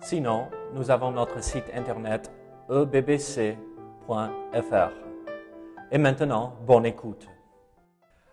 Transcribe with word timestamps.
Sinon, 0.00 0.46
nous 0.74 0.90
avons 0.90 1.10
notre 1.10 1.42
site 1.42 1.64
internet 1.74 2.30
ebbc.fr. 2.70 3.56
Et 5.90 5.98
maintenant, 5.98 6.54
bonne 6.66 6.86
écoute. 6.86 7.26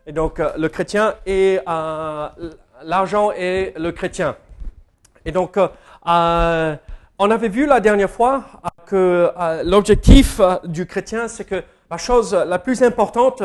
Et 0.05 0.11
donc, 0.11 0.39
euh, 0.39 0.51
le 0.57 0.69
chrétien 0.69 1.15
et 1.25 1.59
euh, 1.67 2.27
l'argent 2.83 3.31
et 3.31 3.73
le 3.77 3.91
chrétien. 3.91 4.35
Et 5.25 5.31
donc, 5.31 5.57
euh, 5.57 6.75
on 7.17 7.31
avait 7.31 7.49
vu 7.49 7.65
la 7.65 7.79
dernière 7.79 8.11
fois 8.11 8.43
que 8.85 9.31
l'objectif 9.63 10.39
du 10.65 10.85
chrétien, 10.85 11.27
c'est 11.27 11.45
que 11.45 11.63
la 11.89 11.97
chose 11.97 12.33
la 12.33 12.59
plus 12.59 12.83
importante, 12.83 13.41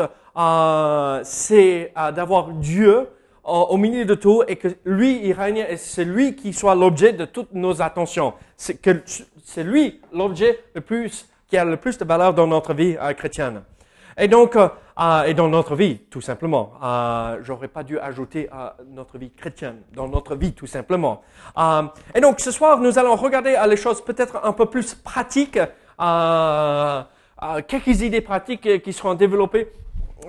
c'est 1.23 1.91
d'avoir 2.13 2.49
Dieu 2.49 3.07
au, 3.43 3.77
milieu 3.77 4.05
de 4.05 4.15
tout 4.15 4.43
et 4.47 4.55
que 4.55 4.67
lui, 4.85 5.21
il 5.23 5.33
règne 5.33 5.65
et 5.67 5.77
c'est 5.77 6.05
lui 6.05 6.35
qui 6.35 6.53
soit 6.53 6.75
l'objet 6.75 7.13
de 7.13 7.25
toutes 7.25 7.53
nos 7.53 7.81
attentions. 7.81 8.33
C'est 8.55 8.81
que 8.81 9.01
c'est 9.43 9.63
lui 9.63 9.99
l'objet 10.13 10.59
le 10.73 10.81
plus 10.81 11.27
qui 11.47 11.57
a 11.57 11.65
le 11.65 11.77
plus 11.77 11.97
de 11.97 12.05
valeur 12.05 12.33
dans 12.33 12.47
notre 12.47 12.73
vie 12.73 12.95
euh, 13.01 13.13
chrétienne. 13.13 13.63
Et 14.17 14.27
donc, 14.27 14.55
euh, 14.55 14.69
euh, 15.01 15.23
et 15.23 15.33
dans 15.33 15.47
notre 15.47 15.75
vie, 15.75 15.99
tout 16.09 16.21
simplement. 16.21 16.73
Euh, 16.83 17.39
J'aurais 17.41 17.69
pas 17.69 17.83
dû 17.83 17.97
ajouter 17.97 18.49
euh, 18.53 18.69
notre 18.89 19.17
vie 19.17 19.31
chrétienne, 19.31 19.81
dans 19.95 20.07
notre 20.07 20.35
vie, 20.35 20.53
tout 20.53 20.67
simplement. 20.67 21.23
Et 22.13 22.21
donc, 22.21 22.39
ce 22.39 22.51
soir, 22.51 22.79
nous 22.79 22.99
allons 22.99 23.15
regarder 23.15 23.57
les 23.67 23.77
choses 23.77 24.03
peut-être 24.03 24.39
un 24.43 24.53
peu 24.53 24.67
plus 24.67 24.93
pratiques, 24.93 25.59
quelques 27.67 28.01
idées 28.01 28.21
pratiques 28.21 28.83
qui 28.83 28.93
seront 28.93 29.15
développées 29.15 29.71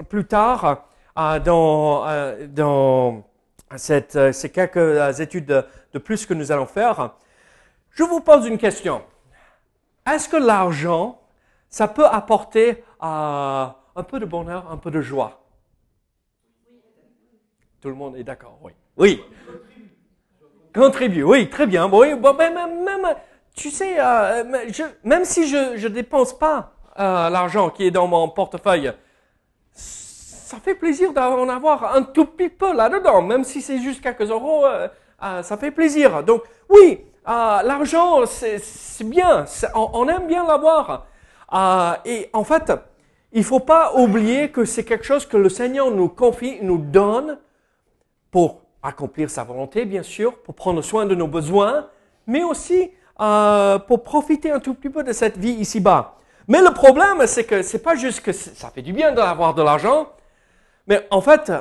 plus 0.09 0.25
tard 0.25 0.84
dans, 1.17 2.07
euh, 2.07 2.47
dans 2.47 3.25
cette, 3.77 4.17
euh, 4.17 4.33
ces 4.33 4.51
quelques 4.51 4.77
euh, 4.77 5.13
études 5.13 5.47
de, 5.93 5.99
plus 5.99 6.27
que 6.27 6.35
nous 6.35 6.53
allons 6.53 6.67
faire. 6.67 7.15
Je 7.91 8.03
vous 8.03 8.21
pose 8.21 8.47
une 8.47 8.59
question. 8.59 9.03
Est-ce 10.11 10.29
que 10.29 10.37
l'argent, 10.37 11.21
ça 11.69 11.89
peut 11.89 12.07
apporter 12.07 12.85
euh, 13.03 13.67
un 13.97 14.03
peu 14.03 14.19
de 14.19 14.25
bonheur, 14.25 14.71
un 14.71 14.77
peu 14.77 14.91
de 14.91 15.01
joie? 15.01 15.43
Tout 17.81 17.89
le 17.89 17.95
monde 17.95 18.17
est 18.17 18.25
d'accord, 18.25 18.59
oui. 18.63 18.73
Oui. 18.97 19.23
Contribue, 20.75 21.23
oui, 21.25 21.51
très 21.51 21.67
bien. 21.67 21.89
Bon, 21.89 22.01
même, 22.35 22.85
même, 22.85 23.07
tu 23.55 23.71
sais, 23.71 23.97
euh, 23.99 24.45
même 25.05 25.25
si 25.25 25.49
je 25.49 25.87
ne 25.87 25.89
dépense 25.89 26.37
pas 26.39 26.73
euh, 26.99 27.29
l'argent 27.29 27.71
qui 27.71 27.85
est 27.87 27.91
dans 27.91 28.07
mon 28.07 28.29
portefeuille, 28.29 28.93
ça 30.53 30.58
fait 30.58 30.75
plaisir 30.75 31.14
d'en 31.14 31.48
avoir 31.48 31.97
un 31.97 32.03
tout 32.03 32.27
petit 32.27 32.50
peu 32.50 32.75
là-dedans, 32.75 33.22
même 33.22 33.42
si 33.42 33.62
c'est 33.62 33.78
juste 33.78 34.03
quelques 34.03 34.28
euros, 34.28 34.67
euh, 34.67 34.86
euh, 35.22 35.42
ça 35.42 35.56
fait 35.56 35.70
plaisir. 35.70 36.22
Donc, 36.22 36.42
oui, 36.69 37.00
euh, 37.27 37.62
l'argent, 37.62 38.27
c'est 38.27 38.61
bien, 39.05 39.47
on, 39.75 40.06
aime 40.09 40.27
bien 40.27 40.47
l'avoir. 40.47 41.06
Et 42.05 42.28
en 42.34 42.44
fait, 42.44 42.70
il 43.33 43.44
faut 43.44 43.61
pas 43.61 43.94
oublier 43.94 44.50
que 44.50 44.67
c'est 44.67 44.84
quelque 44.84 45.06
chose 45.06 45.25
que 45.25 45.39
le 45.39 45.48
Seigneur 45.48 45.91
nous 45.91 46.10
confie, 46.10 46.59
nous 46.60 46.77
donne 46.77 47.38
pour 48.31 48.60
accomplir 48.82 49.31
sa 49.31 49.44
volonté, 49.44 49.87
bien 49.87 50.03
sûr, 50.03 50.37
pour 50.43 50.54
prendre 50.54 50.82
soin 50.82 51.06
de 51.06 51.15
nos 51.15 51.28
besoins, 51.28 51.87
mais 52.27 52.43
aussi 52.43 52.91
pour 53.16 54.03
profiter 54.03 54.50
un 54.50 54.60
tout 54.60 54.75
petit 54.75 54.91
peu 54.91 55.03
de 55.03 55.15
cette 55.15 55.38
vie 55.38 55.53
ici-bas. 55.53 56.16
Mais 56.47 56.60
le 56.60 56.75
problème, 56.75 57.27
c'est 57.27 57.44
que 57.44 57.62
c'est 57.62 57.82
pas 57.82 57.94
juste 57.94 58.21
que 58.21 58.32
ça 58.32 58.69
fait 58.69 58.82
du 58.82 58.93
bien 58.93 59.12
d'avoir 59.12 59.54
de 59.54 59.62
l'argent, 59.62 60.09
mais 60.87 61.06
en 61.10 61.20
fait, 61.20 61.53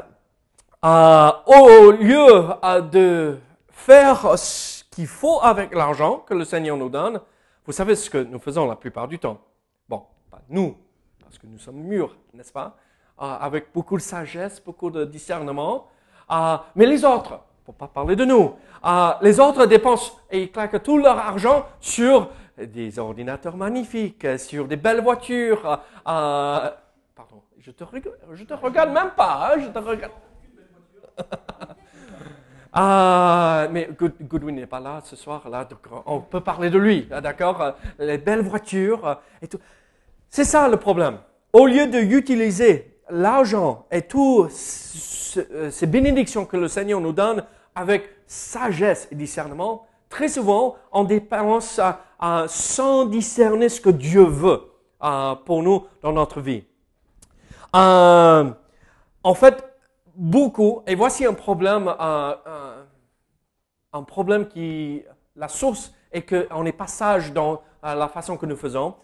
euh, 0.83 1.31
au 1.45 1.91
lieu 1.91 2.49
euh, 2.63 2.81
de 2.81 3.37
faire 3.69 4.37
ce 4.37 4.83
qu'il 4.89 5.07
faut 5.07 5.39
avec 5.41 5.73
l'argent 5.75 6.17
que 6.25 6.33
le 6.33 6.43
Seigneur 6.43 6.75
nous 6.77 6.89
donne, 6.89 7.21
vous 7.65 7.71
savez 7.71 7.95
ce 7.95 8.09
que 8.09 8.17
nous 8.17 8.39
faisons 8.39 8.67
la 8.67 8.75
plupart 8.75 9.07
du 9.07 9.19
temps. 9.19 9.39
Bon, 9.87 10.03
pas 10.29 10.41
nous, 10.49 10.75
parce 11.23 11.37
que 11.37 11.45
nous 11.45 11.59
sommes 11.59 11.75
mûrs, 11.77 12.15
n'est-ce 12.33 12.51
pas? 12.51 12.75
Euh, 13.21 13.25
Avec 13.39 13.67
beaucoup 13.73 13.95
de 13.95 14.01
sagesse, 14.01 14.61
beaucoup 14.63 14.89
de 14.89 15.05
discernement. 15.05 15.87
Mais 16.75 16.85
les 16.85 17.03
autres, 17.03 17.41
pour 17.65 17.75
pas 17.75 17.87
parler 17.87 18.15
de 18.15 18.23
nous, 18.23 18.53
les 19.21 19.39
autres 19.41 19.65
dépensent 19.65 20.13
et 20.31 20.43
ils 20.43 20.51
claquent 20.51 20.81
tout 20.81 20.97
leur 20.97 21.17
argent 21.17 21.65
sur 21.81 22.29
des 22.57 22.97
ordinateurs 22.99 23.57
magnifiques, 23.57 24.25
sur 24.39 24.65
des 24.65 24.77
belles 24.77 25.01
voitures. 25.01 25.81
Euh, 27.21 27.25
euh, 27.25 27.27
pardon, 27.27 27.43
je 27.59 27.71
te, 27.71 28.53
te 28.53 28.53
regarde 28.53 28.91
même 28.91 29.11
pas, 29.15 29.51
hein, 29.53 29.59
je 29.59 29.67
te 29.67 29.79
regarde. 29.79 30.13
Ah, 32.73 33.67
mais 33.69 33.89
Good- 33.99 34.15
Goodwin 34.21 34.55
n'est 34.55 34.65
pas 34.65 34.79
là 34.79 35.01
ce 35.03 35.17
soir, 35.17 35.43
donc 35.69 35.79
on 36.05 36.21
peut 36.21 36.39
parler 36.39 36.69
de 36.69 36.77
lui, 36.77 37.05
ah, 37.11 37.19
d'accord 37.19 37.61
euh, 37.61 37.71
Les 37.99 38.17
belles 38.17 38.39
voitures 38.41 39.05
euh. 39.05 39.15
C'est 40.29 40.45
ça 40.45 40.69
le 40.69 40.77
problème. 40.77 41.17
Au 41.51 41.65
lieu 41.67 41.85
d'utiliser 41.87 42.97
l'argent 43.09 43.85
et 43.91 44.03
toutes 44.03 44.51
ces 44.51 45.85
bénédictions 45.85 46.45
que 46.45 46.55
le 46.55 46.69
Seigneur 46.69 47.01
nous 47.01 47.11
donne 47.11 47.43
avec 47.75 48.09
sagesse 48.25 49.09
et 49.11 49.15
discernement, 49.15 49.85
très 50.07 50.29
souvent 50.29 50.77
on 50.93 51.03
dépense 51.03 51.77
euh, 51.79 51.91
euh, 52.23 52.47
sans 52.47 53.03
discerner 53.03 53.67
ce 53.67 53.81
que 53.81 53.89
Dieu 53.89 54.23
veut 54.23 54.61
euh, 55.03 55.35
pour 55.35 55.61
nous 55.61 55.87
dans 56.01 56.13
notre 56.13 56.39
vie. 56.39 56.63
Euh, 57.75 58.51
en 59.23 59.33
fait, 59.33 59.63
beaucoup, 60.15 60.83
et 60.87 60.95
voici 60.95 61.25
un 61.25 61.33
problème, 61.33 61.87
euh, 61.87 62.35
un, 62.45 62.85
un 63.93 64.03
problème 64.03 64.47
qui, 64.47 65.03
la 65.35 65.47
source 65.47 65.93
est 66.11 66.23
qu'on 66.23 66.63
n'est 66.63 66.73
pas 66.73 66.87
sage 66.87 67.31
dans 67.31 67.61
euh, 67.85 67.95
la 67.95 68.07
façon 68.09 68.37
que 68.37 68.45
nous 68.45 68.57
faisons. 68.57 68.95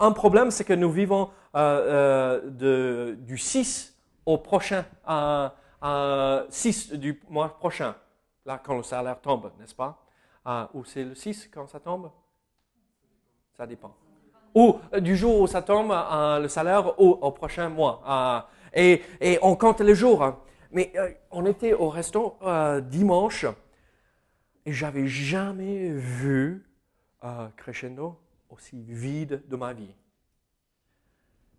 Un 0.00 0.12
problème, 0.12 0.50
c'est 0.50 0.64
que 0.64 0.72
nous 0.72 0.90
vivons 0.90 1.30
euh, 1.54 2.40
euh, 2.44 2.50
de, 2.50 3.16
du 3.20 3.38
6 3.38 3.96
au 4.26 4.38
prochain, 4.38 4.84
euh, 5.08 5.48
euh, 5.84 6.46
6 6.50 6.94
du 6.94 7.22
mois 7.28 7.56
prochain, 7.56 7.94
là 8.44 8.60
quand 8.62 8.76
le 8.76 8.82
salaire 8.82 9.20
tombe, 9.20 9.52
n'est-ce 9.58 9.74
pas? 9.74 10.02
Euh, 10.46 10.66
Ou 10.74 10.84
c'est 10.84 11.04
le 11.04 11.14
6 11.14 11.48
quand 11.52 11.66
ça 11.68 11.80
tombe? 11.80 12.10
Ça 13.56 13.66
dépend 13.66 13.94
ou 14.56 14.80
euh, 14.94 15.00
du 15.00 15.14
jour 15.16 15.42
où 15.42 15.46
ça 15.46 15.60
tombe 15.60 15.92
euh, 15.92 16.38
le 16.38 16.48
salaire 16.48 16.98
au, 16.98 17.10
au 17.10 17.30
prochain 17.30 17.68
mois. 17.68 18.02
Euh, 18.74 18.96
et, 19.20 19.38
on 19.42 19.54
compte 19.54 19.82
les 19.82 19.94
jours. 19.94 20.24
hein. 20.24 20.40
Mais 20.72 20.92
on 21.30 21.46
était 21.46 21.72
au 21.72 21.88
resto 21.88 22.36
dimanche 22.82 23.46
et 24.66 24.72
j'avais 24.72 25.06
jamais 25.06 25.90
vu 25.90 26.68
Crescendo 27.56 28.18
aussi 28.50 28.82
vide 28.82 29.42
de 29.48 29.56
ma 29.56 29.72
vie. 29.72 29.94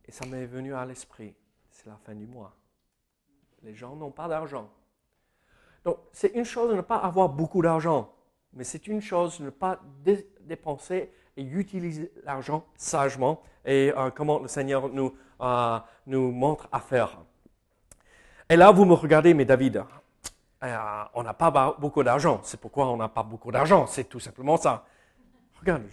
Et 0.07 0.11
ça 0.11 0.25
m'est 0.27 0.45
venu 0.45 0.75
à 0.75 0.85
l'esprit. 0.85 1.33
C'est 1.71 1.87
la 1.87 1.97
fin 2.05 2.13
du 2.13 2.27
mois. 2.27 2.53
Les 3.63 3.73
gens 3.73 3.95
n'ont 3.95 4.11
pas 4.11 4.27
d'argent. 4.27 4.69
Donc, 5.83 5.97
c'est 6.11 6.35
une 6.35 6.45
chose 6.45 6.69
de 6.69 6.75
ne 6.75 6.81
pas 6.81 6.97
avoir 6.97 7.29
beaucoup 7.29 7.61
d'argent, 7.61 8.13
mais 8.53 8.65
c'est 8.65 8.87
une 8.87 9.01
chose 9.01 9.39
de 9.39 9.45
ne 9.45 9.49
pas 9.49 9.79
dé- 10.03 10.29
dépenser 10.41 11.11
et 11.37 11.43
utiliser 11.43 12.11
l'argent 12.25 12.65
sagement 12.75 13.41
et 13.63 13.93
euh, 13.95 14.09
comment 14.09 14.39
le 14.39 14.47
Seigneur 14.47 14.89
nous, 14.89 15.15
euh, 15.41 15.79
nous 16.07 16.31
montre 16.31 16.67
à 16.71 16.79
faire. 16.79 17.19
Et 18.49 18.55
là, 18.55 18.71
vous 18.71 18.85
me 18.85 18.93
regardez, 18.93 19.33
mais 19.33 19.45
David, 19.45 19.83
euh, 20.63 21.03
on 21.13 21.23
n'a 21.23 21.33
pas 21.33 21.75
beaucoup 21.77 22.01
d'argent. 22.03 22.39
C'est 22.43 22.59
pourquoi 22.59 22.87
on 22.87 22.97
n'a 22.97 23.09
pas 23.09 23.23
beaucoup 23.23 23.51
d'argent. 23.51 23.85
C'est 23.85 24.05
tout 24.05 24.19
simplement 24.19 24.57
ça. 24.57 24.85
Regarde, 25.59 25.83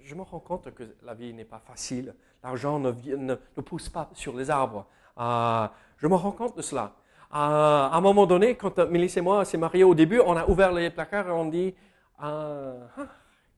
je, 0.00 0.14
me 0.14 0.22
rends 0.22 0.40
compte 0.40 0.72
que 0.74 0.84
la 1.02 1.14
vie 1.14 1.34
n'est 1.34 1.44
pas 1.44 1.60
facile. 1.66 2.14
L'argent 2.42 2.78
ne, 2.78 2.92
ne- 3.16 3.34
pousse 3.62 3.88
pas 3.88 4.08
sur 4.14 4.36
les 4.36 4.50
arbres. 4.50 4.86
Je 5.16 6.06
me 6.06 6.14
rends 6.14 6.32
compte 6.32 6.56
de 6.56 6.62
cela. 6.62 6.92
À 7.30 7.96
un 7.96 8.00
moment 8.00 8.26
donné, 8.26 8.56
quand 8.56 8.78
Mélisse 8.78 9.16
et 9.16 9.20
moi 9.20 9.44
s'est 9.44 9.56
mariés 9.58 9.84
au 9.84 9.94
début, 9.94 10.20
on 10.20 10.36
a 10.36 10.46
ouvert 10.48 10.72
les 10.72 10.90
placards 10.90 11.28
et 11.28 11.32
on 11.32 11.46
dit 11.46 11.74
Ah, 12.18 12.74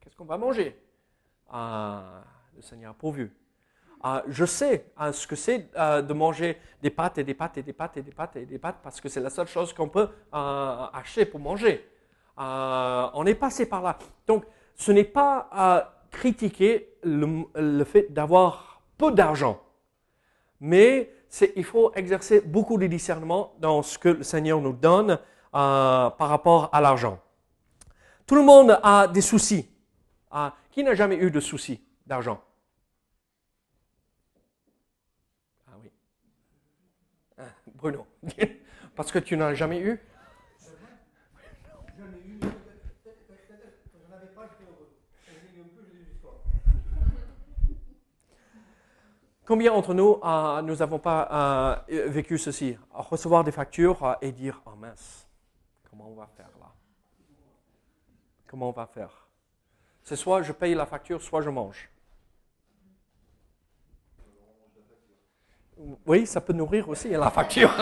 Qu'est-ce 0.00 0.16
qu'on 0.16 0.24
va 0.24 0.38
manger? 0.38 0.78
Le 1.54 2.62
Seigneur 2.62 2.90
a 2.90 2.94
pourvu. 2.94 3.32
Je 4.28 4.44
sais 4.44 4.92
ce 5.12 5.26
que 5.26 5.36
c'est 5.36 5.70
de 5.74 6.12
manger 6.12 6.58
des 6.82 6.90
pâtes 6.90 7.18
et 7.18 7.24
des 7.24 7.34
pâtes 7.34 7.56
et 7.56 7.62
des 7.62 7.72
pâtes 7.72 7.96
et 7.96 8.02
des 8.02 8.12
pâtes 8.12 8.36
et 8.36 8.46
des 8.46 8.58
pâtes 8.58 8.78
parce 8.82 9.00
que 9.00 9.08
c'est 9.08 9.20
la 9.20 9.30
seule 9.30 9.46
chose 9.46 9.72
qu'on 9.72 9.88
peut 9.88 10.08
acheter 10.32 11.24
pour 11.24 11.40
manger. 11.40 11.88
On 12.36 13.24
est 13.26 13.34
passé 13.34 13.66
par 13.66 13.82
là. 13.82 13.98
Donc, 14.26 14.44
ce 14.74 14.92
n'est 14.92 15.04
pas 15.04 15.48
à 15.52 15.94
critiquer 16.10 16.96
le, 17.02 17.84
fait 17.84 18.12
d'avoir 18.12 18.82
peu 18.98 19.12
d'argent, 19.12 19.60
mais 20.60 21.10
il 21.56 21.64
faut 21.64 21.92
exercer 21.94 22.40
beaucoup 22.40 22.78
de 22.78 22.86
discernement 22.86 23.54
dans 23.58 23.82
ce 23.82 23.98
que 23.98 24.08
le 24.08 24.22
Seigneur 24.22 24.60
nous 24.60 24.72
donne 24.72 25.18
par 25.52 26.16
rapport 26.18 26.68
à 26.72 26.80
l'argent. 26.80 27.18
Tout 28.26 28.34
le 28.34 28.42
monde 28.42 28.78
a 28.82 29.06
des 29.06 29.20
soucis. 29.20 29.70
Qui 30.74 30.82
n'a 30.82 30.96
jamais 30.96 31.14
eu 31.14 31.30
de 31.30 31.38
soucis 31.38 31.80
d'argent? 32.04 32.42
Ah 35.68 35.76
oui. 35.80 35.88
Ah, 37.38 37.44
Bruno, 37.76 38.04
parce 38.96 39.12
que 39.12 39.20
tu 39.20 39.36
n'as 39.36 39.54
jamais 39.54 39.80
eu? 39.80 40.00
Combien 49.46 49.72
d'entre 49.74 49.94
nous, 49.94 50.18
euh, 50.24 50.62
nous 50.62 50.76
n'avons 50.76 50.98
pas 50.98 51.84
euh, 51.88 52.08
vécu 52.08 52.36
ceci? 52.36 52.76
Recevoir 52.92 53.44
des 53.44 53.52
factures 53.52 54.16
et 54.20 54.32
dire 54.32 54.60
Oh 54.66 54.74
mince, 54.74 55.28
comment 55.88 56.08
on 56.10 56.16
va 56.16 56.26
faire 56.26 56.50
là? 56.58 56.72
Comment 58.48 58.70
on 58.70 58.72
va 58.72 58.86
faire? 58.86 59.23
C'est 60.04 60.16
soit 60.16 60.42
je 60.42 60.52
paye 60.52 60.74
la 60.74 60.86
facture, 60.86 61.20
soit 61.20 61.40
je 61.40 61.50
mange. 61.50 61.90
Oui, 66.06 66.26
ça 66.26 66.40
peut 66.40 66.52
nourrir 66.52 66.88
aussi 66.88 67.08
la 67.08 67.30
facture. 67.30 67.70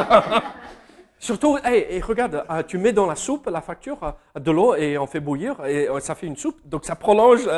Surtout, 1.18 1.58
et 1.58 2.00
regarde, 2.00 2.44
tu 2.66 2.78
mets 2.78 2.92
dans 2.92 3.06
la 3.06 3.14
soupe 3.14 3.46
la 3.46 3.60
facture 3.60 4.16
de 4.34 4.50
l'eau 4.50 4.74
et 4.74 4.98
on 4.98 5.06
fait 5.06 5.20
bouillir 5.20 5.64
et 5.66 5.88
ça 6.00 6.16
fait 6.16 6.26
une 6.26 6.36
soupe, 6.36 6.58
donc 6.64 6.84
ça 6.84 6.96
prolonge. 6.96 7.46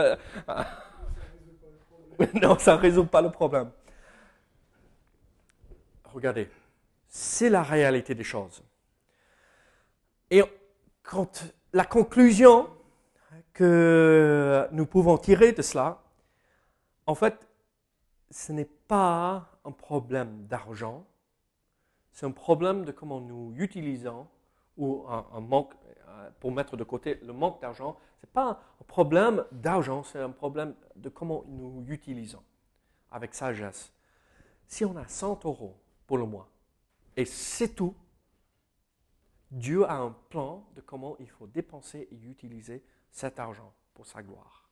non, 2.42 2.58
ça 2.58 2.74
ne 2.74 2.80
résout 2.80 3.06
pas 3.06 3.22
le 3.22 3.30
problème 3.30 3.70
regardez, 6.14 6.48
c'est 7.08 7.50
la 7.50 7.62
réalité 7.62 8.14
des 8.14 8.24
choses. 8.24 8.62
Et 10.30 10.42
quand 11.02 11.44
la 11.72 11.84
conclusion 11.84 12.68
que 13.52 14.68
nous 14.72 14.86
pouvons 14.86 15.18
tirer 15.18 15.52
de 15.52 15.62
cela, 15.62 16.02
en 17.06 17.14
fait, 17.14 17.48
ce 18.30 18.52
n'est 18.52 18.64
pas 18.64 19.48
un 19.64 19.72
problème 19.72 20.46
d'argent, 20.46 21.06
c'est 22.12 22.26
un 22.26 22.30
problème 22.30 22.84
de 22.84 22.92
comment 22.92 23.20
nous 23.20 23.54
utilisons 23.56 24.26
ou 24.76 25.04
un, 25.08 25.40
manque, 25.40 25.72
euh, 26.08 26.30
pour 26.40 26.52
mettre 26.52 26.76
de 26.76 26.84
côté 26.84 27.20
le 27.22 27.32
manque 27.32 27.60
d'argent, 27.60 27.96
ce 28.20 28.26
n'est 28.26 28.32
pas 28.32 28.60
un 28.80 28.84
problème 28.86 29.44
d'argent, 29.52 30.02
c'est 30.02 30.20
un 30.20 30.30
problème 30.30 30.74
de 30.96 31.08
comment 31.08 31.44
nous 31.46 31.84
utilisons 31.88 32.42
avec 33.10 33.34
sagesse. 33.34 33.92
Si 34.66 34.84
on 34.84 34.96
a 34.96 35.06
100 35.06 35.44
euros 35.44 35.76
pour 36.06 36.18
le 36.18 36.26
mois. 36.26 36.48
Et 37.16 37.24
c'est 37.24 37.68
tout. 37.68 37.94
Dieu 39.50 39.84
a 39.88 39.94
un 39.94 40.10
plan 40.30 40.66
de 40.74 40.80
comment 40.80 41.16
il 41.20 41.30
faut 41.30 41.46
dépenser 41.46 42.08
et 42.10 42.28
utiliser 42.28 42.82
cet 43.14 43.38
argent 43.38 43.72
pour 43.94 44.06
sa 44.06 44.22
gloire. 44.22 44.68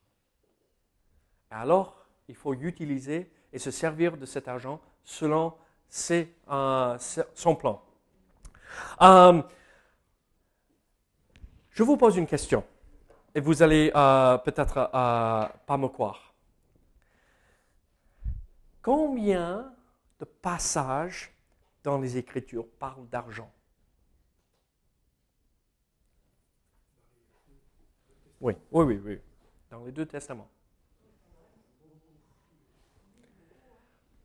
Alors, 1.50 2.04
il 2.26 2.34
faut 2.34 2.54
utiliser 2.54 3.32
et 3.52 3.58
se 3.58 3.70
servir 3.70 4.16
de 4.16 4.26
cet 4.26 4.48
argent 4.48 4.80
selon 5.04 5.54
euh, 6.10 6.98
son 7.34 7.54
plan. 7.54 7.80
Euh, 9.00 9.42
je 11.70 11.82
vous 11.84 11.96
pose 11.96 12.16
une 12.16 12.26
question 12.26 12.64
et 13.34 13.40
vous 13.40 13.62
allez 13.62 13.92
euh, 13.94 14.38
peut-être 14.38 14.90
pas 14.90 15.76
me 15.78 15.88
croire. 15.88 16.34
Combien 18.82 19.72
de 20.18 20.24
passages 20.24 21.32
dans 21.84 21.98
les 21.98 22.16
Écritures 22.16 22.66
parlent 22.80 23.08
d'argent? 23.08 23.52
Oui, 28.42 28.54
oui, 28.72 28.84
oui, 28.84 29.00
oui. 29.04 29.18
Dans 29.70 29.84
les 29.84 29.92
deux 29.92 30.04
testaments. 30.04 30.50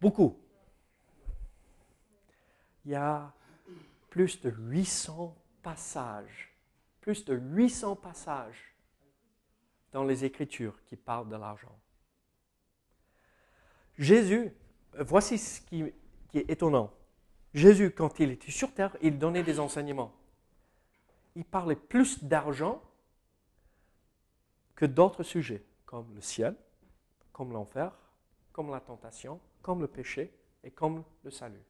Beaucoup. 0.01 0.35
Il 2.83 2.91
y 2.91 2.95
a 2.95 3.31
plus 4.09 4.41
de 4.41 4.49
800 4.49 5.35
passages, 5.61 6.53
plus 6.99 7.23
de 7.25 7.35
800 7.35 7.95
passages 7.95 8.75
dans 9.91 10.03
les 10.03 10.25
Écritures 10.25 10.83
qui 10.85 10.95
parlent 10.95 11.29
de 11.29 11.35
l'argent. 11.35 11.77
Jésus 13.99 14.51
voici 14.99 15.37
ce 15.37 15.61
qui, 15.61 15.83
est 16.33 16.49
étonnant. 16.49 16.91
Jésus, 17.53 17.91
quand 17.91 18.19
il 18.19 18.31
était 18.31 18.51
sur 18.51 18.73
terre, 18.73 18.95
il 19.01 19.19
donnait 19.19 19.43
des 19.43 19.59
enseignements. 19.59 20.13
Il 21.35 21.45
parlait 21.45 21.75
plus 21.75 22.23
d'argent 22.23 22.81
que 24.77 24.85
d'autres 24.85 25.23
sujets, 25.23 25.65
comme 25.85 26.05
le 26.15 26.21
ciel, 26.21 26.55
comme 27.33 27.51
l'enfer, 27.51 27.91
comme 28.53 28.71
la 28.71 28.79
tentation, 28.79 29.41
comme 29.61 29.81
le 29.81 29.87
péché 29.87 30.31
et 30.63 30.71
comme 30.71 31.03
le 31.25 31.31
salut. 31.31 31.63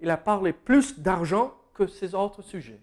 Il 0.00 0.08
a 0.08 0.16
parlé 0.16 0.54
plus 0.54 0.98
d'argent 0.98 1.52
que 1.74 1.86
ces 1.86 2.14
autres 2.14 2.42
sujets. 2.42 2.80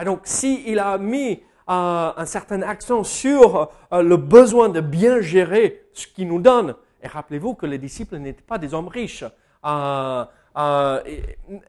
Et 0.00 0.04
donc, 0.04 0.20
s'il 0.24 0.78
a 0.78 0.98
mis 0.98 1.42
euh, 1.68 2.12
un 2.16 2.26
certain 2.26 2.62
accent 2.62 3.02
sur 3.02 3.70
euh, 3.92 4.02
le 4.02 4.16
besoin 4.16 4.68
de 4.68 4.80
bien 4.80 5.20
gérer 5.20 5.88
ce 5.94 6.06
qu'il 6.06 6.28
nous 6.28 6.40
donne, 6.40 6.74
et 7.02 7.08
rappelez-vous 7.08 7.54
que 7.54 7.66
les 7.66 7.78
disciples 7.78 8.16
n'étaient 8.18 8.42
pas 8.42 8.58
des 8.58 8.74
hommes 8.74 8.88
riches. 8.88 9.24
Euh, 9.64 10.24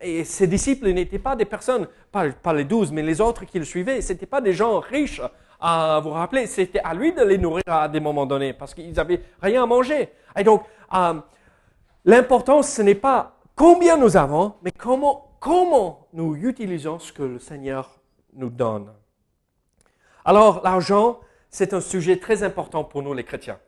et, 0.01 0.23
ces 0.25 0.47
disciples 0.47 0.91
n'étaient 0.91 1.19
pas 1.19 1.35
des 1.35 1.45
personnes, 1.45 1.87
pas, 2.11 2.53
les 2.53 2.65
douze, 2.65 2.91
mais 2.91 3.01
les 3.01 3.21
autres 3.21 3.45
qui 3.45 3.59
le 3.59 3.65
suivaient, 3.65 4.01
ce 4.01 4.11
n'étaient 4.13 4.25
pas 4.25 4.41
des 4.41 4.53
gens 4.53 4.79
riches. 4.79 5.21
Euh, 5.63 5.99
vous 6.01 6.09
vous 6.09 6.15
rappelez, 6.15 6.45
c'était 6.45 6.79
à 6.79 6.93
lui 6.93 7.13
de 7.13 7.23
les 7.23 7.37
nourrir 7.37 7.63
à 7.67 7.87
des 7.87 7.99
moments 7.99 8.25
donnés 8.25 8.53
parce 8.53 8.73
qu'ils 8.73 8.91
n'avaient 8.91 9.21
rien 9.41 9.63
à 9.63 9.65
manger. 9.65 10.09
Et 10.37 10.43
donc, 10.43 10.63
euh, 10.93 11.13
l'important, 12.03 12.61
ce 12.61 12.81
n'est 12.81 12.95
pas 12.95 13.37
combien 13.55 13.95
nous 13.97 14.17
avons, 14.17 14.55
mais 14.61 14.71
comment, 14.71 15.37
comment 15.39 16.07
nous 16.13 16.35
utilisons 16.35 16.99
ce 16.99 17.13
que 17.13 17.23
le 17.23 17.39
Seigneur 17.39 18.01
nous 18.33 18.49
donne. 18.49 18.91
Alors, 20.25 20.61
l'argent, 20.63 21.19
c'est 21.49 21.73
un 21.73 21.81
sujet 21.81 22.17
très 22.17 22.43
important 22.43 22.83
pour 22.83 23.03
nous 23.03 23.13
les 23.13 23.23
chrétiens. 23.23 23.59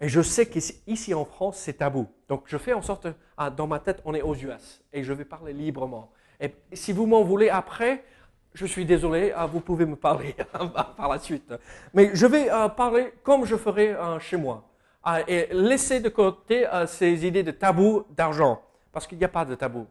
Et 0.00 0.08
je 0.08 0.22
sais 0.22 0.46
qu'ici 0.46 1.14
en 1.14 1.24
France, 1.24 1.56
c'est 1.58 1.74
tabou. 1.74 2.06
Donc 2.28 2.44
je 2.46 2.58
fais 2.58 2.72
en 2.72 2.82
sorte, 2.82 3.06
ah, 3.36 3.50
dans 3.50 3.66
ma 3.66 3.78
tête, 3.78 4.00
on 4.04 4.14
est 4.14 4.22
aux 4.22 4.34
US 4.34 4.82
et 4.92 5.02
je 5.02 5.12
vais 5.12 5.24
parler 5.24 5.52
librement. 5.52 6.10
Et 6.40 6.54
si 6.72 6.92
vous 6.92 7.06
m'en 7.06 7.22
voulez 7.22 7.48
après, 7.48 8.04
je 8.54 8.66
suis 8.66 8.86
désolé, 8.86 9.32
ah, 9.36 9.46
vous 9.46 9.60
pouvez 9.60 9.84
me 9.84 9.96
parler 9.96 10.36
par 10.96 11.08
la 11.08 11.18
suite. 11.18 11.52
Mais 11.92 12.10
je 12.14 12.26
vais 12.26 12.50
euh, 12.50 12.68
parler 12.68 13.12
comme 13.24 13.44
je 13.44 13.56
ferais 13.56 13.88
euh, 13.88 14.18
chez 14.20 14.36
moi. 14.36 14.62
Ah, 15.02 15.20
et 15.26 15.48
laisser 15.50 16.00
de 16.00 16.08
côté 16.08 16.66
euh, 16.66 16.86
ces 16.86 17.26
idées 17.26 17.42
de 17.42 17.50
tabou 17.50 18.04
d'argent. 18.10 18.62
Parce 18.92 19.08
qu'il 19.08 19.18
n'y 19.18 19.24
a 19.24 19.28
pas 19.28 19.44
de 19.44 19.56
tabou 19.56 19.86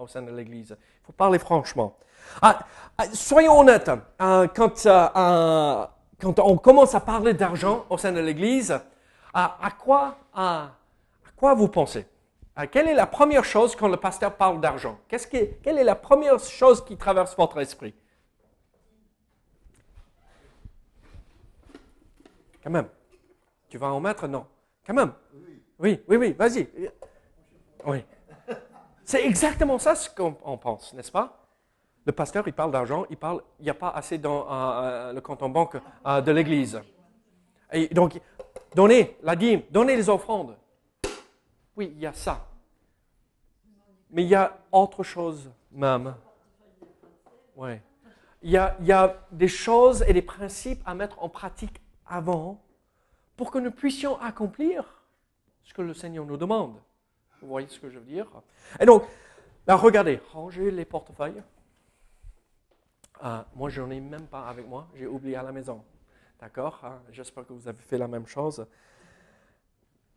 au 0.00 0.06
sein 0.06 0.22
de 0.22 0.32
l'Église. 0.32 0.74
Il 0.80 1.06
faut 1.06 1.12
parler 1.12 1.38
franchement. 1.38 1.96
soyons 3.12 3.60
honnêtes, 3.60 3.90
quand, 4.18 4.88
quand 6.20 6.38
on 6.38 6.56
commence 6.56 6.94
à 6.94 7.00
parler 7.00 7.34
d'argent 7.34 7.84
au 7.90 7.98
sein 7.98 8.12
de 8.12 8.20
l'Église, 8.20 8.78
à, 9.34 9.70
quoi 9.76 10.16
vous 11.54 11.68
pensez? 11.68 12.06
Quelle 12.70 12.88
est 12.88 12.94
la 12.94 13.06
première 13.06 13.44
chose 13.44 13.76
quand 13.76 13.88
le 13.88 13.98
pasteur 13.98 14.34
parle 14.36 14.60
d'argent? 14.60 14.98
Quelle 15.08 15.78
est 15.78 15.84
la 15.84 15.94
première 15.94 16.38
chose 16.38 16.82
qui 16.82 16.96
traverse 16.96 17.36
votre 17.36 17.58
esprit? 17.58 17.94
Quand 22.66 22.72
même. 22.72 22.88
Tu 23.68 23.78
vas 23.78 23.92
en 23.92 24.00
mettre 24.00 24.26
Non. 24.26 24.44
Quand 24.84 24.92
même. 24.92 25.12
Oui, 25.78 26.02
oui, 26.08 26.16
oui, 26.16 26.32
vas-y. 26.32 26.68
Oui. 27.86 28.04
C'est 29.04 29.24
exactement 29.24 29.78
ça 29.78 29.94
ce 29.94 30.10
qu'on 30.10 30.58
pense, 30.58 30.92
n'est-ce 30.92 31.12
pas? 31.12 31.46
Le 32.04 32.10
pasteur, 32.10 32.42
il 32.48 32.52
parle 32.52 32.72
d'argent, 32.72 33.06
il 33.08 33.16
parle, 33.16 33.40
il 33.60 33.62
n'y 33.62 33.70
a 33.70 33.74
pas 33.74 33.90
assez 33.90 34.18
dans 34.18 34.50
euh, 34.50 34.82
euh, 34.82 35.12
le 35.12 35.20
compte 35.20 35.44
en 35.44 35.48
banque 35.48 35.76
euh, 36.06 36.20
de 36.20 36.32
l'Église. 36.32 36.80
Et 37.72 37.86
donc, 37.86 38.20
Donnez 38.74 39.16
la 39.22 39.36
dîme, 39.36 39.62
donnez 39.70 39.94
les 39.94 40.08
offrandes. 40.08 40.56
Oui, 41.76 41.92
il 41.94 42.00
y 42.00 42.06
a 42.06 42.12
ça. 42.12 42.48
Mais 44.10 44.24
il 44.24 44.28
y 44.28 44.34
a 44.34 44.58
autre 44.72 45.04
chose 45.04 45.52
même. 45.70 46.16
Oui. 47.54 47.78
Il 48.42 48.50
y, 48.50 48.56
a, 48.56 48.76
il 48.80 48.86
y 48.86 48.92
a 48.92 49.16
des 49.30 49.48
choses 49.48 50.04
et 50.08 50.12
des 50.12 50.22
principes 50.22 50.82
à 50.84 50.94
mettre 50.94 51.22
en 51.22 51.28
pratique 51.28 51.80
avant 52.08 52.62
pour 53.36 53.50
que 53.50 53.58
nous 53.58 53.70
puissions 53.70 54.20
accomplir 54.20 54.84
ce 55.62 55.74
que 55.74 55.82
le 55.82 55.94
Seigneur 55.94 56.24
nous 56.24 56.36
demande. 56.36 56.76
Vous 57.42 57.48
voyez 57.48 57.68
ce 57.68 57.78
que 57.78 57.90
je 57.90 57.98
veux 57.98 58.04
dire? 58.04 58.26
Et 58.80 58.86
donc, 58.86 59.04
là, 59.66 59.76
regardez, 59.76 60.20
rangez 60.32 60.70
les 60.70 60.84
portefeuilles. 60.84 61.42
Ah, 63.20 63.46
moi, 63.54 63.68
je 63.68 63.80
n'en 63.80 63.90
ai 63.90 64.00
même 64.00 64.26
pas 64.26 64.48
avec 64.48 64.66
moi, 64.66 64.88
j'ai 64.94 65.06
oublié 65.06 65.36
à 65.36 65.42
la 65.42 65.52
maison. 65.52 65.82
D'accord 66.40 66.80
hein? 66.84 67.00
J'espère 67.10 67.46
que 67.46 67.52
vous 67.52 67.66
avez 67.66 67.82
fait 67.82 67.98
la 67.98 68.08
même 68.08 68.26
chose. 68.26 68.66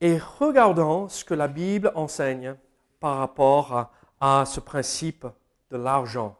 Et 0.02 0.18
regardons 0.18 1.08
ce 1.08 1.26
que 1.26 1.34
la 1.34 1.48
Bible 1.48 1.92
enseigne 1.96 2.56
par 3.00 3.18
rapport 3.18 3.92
à, 4.20 4.46
ce 4.46 4.60
principe 4.60 5.26
de 5.72 5.78
l'argent. 5.78 6.38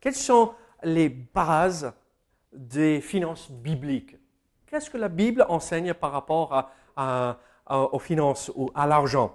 Quelles 0.00 0.14
sont 0.14 0.54
les 0.82 1.08
bases 1.08 1.92
des 2.52 3.00
finances 3.00 3.50
bibliques? 3.50 4.16
Qu'est-ce 4.76 4.90
que 4.90 4.98
la 4.98 5.08
Bible 5.08 5.46
enseigne 5.48 5.94
par 5.94 6.12
rapport 6.12 6.70
aux 7.70 7.98
finances 7.98 8.52
ou 8.54 8.70
à 8.74 8.86
l'argent? 8.86 9.34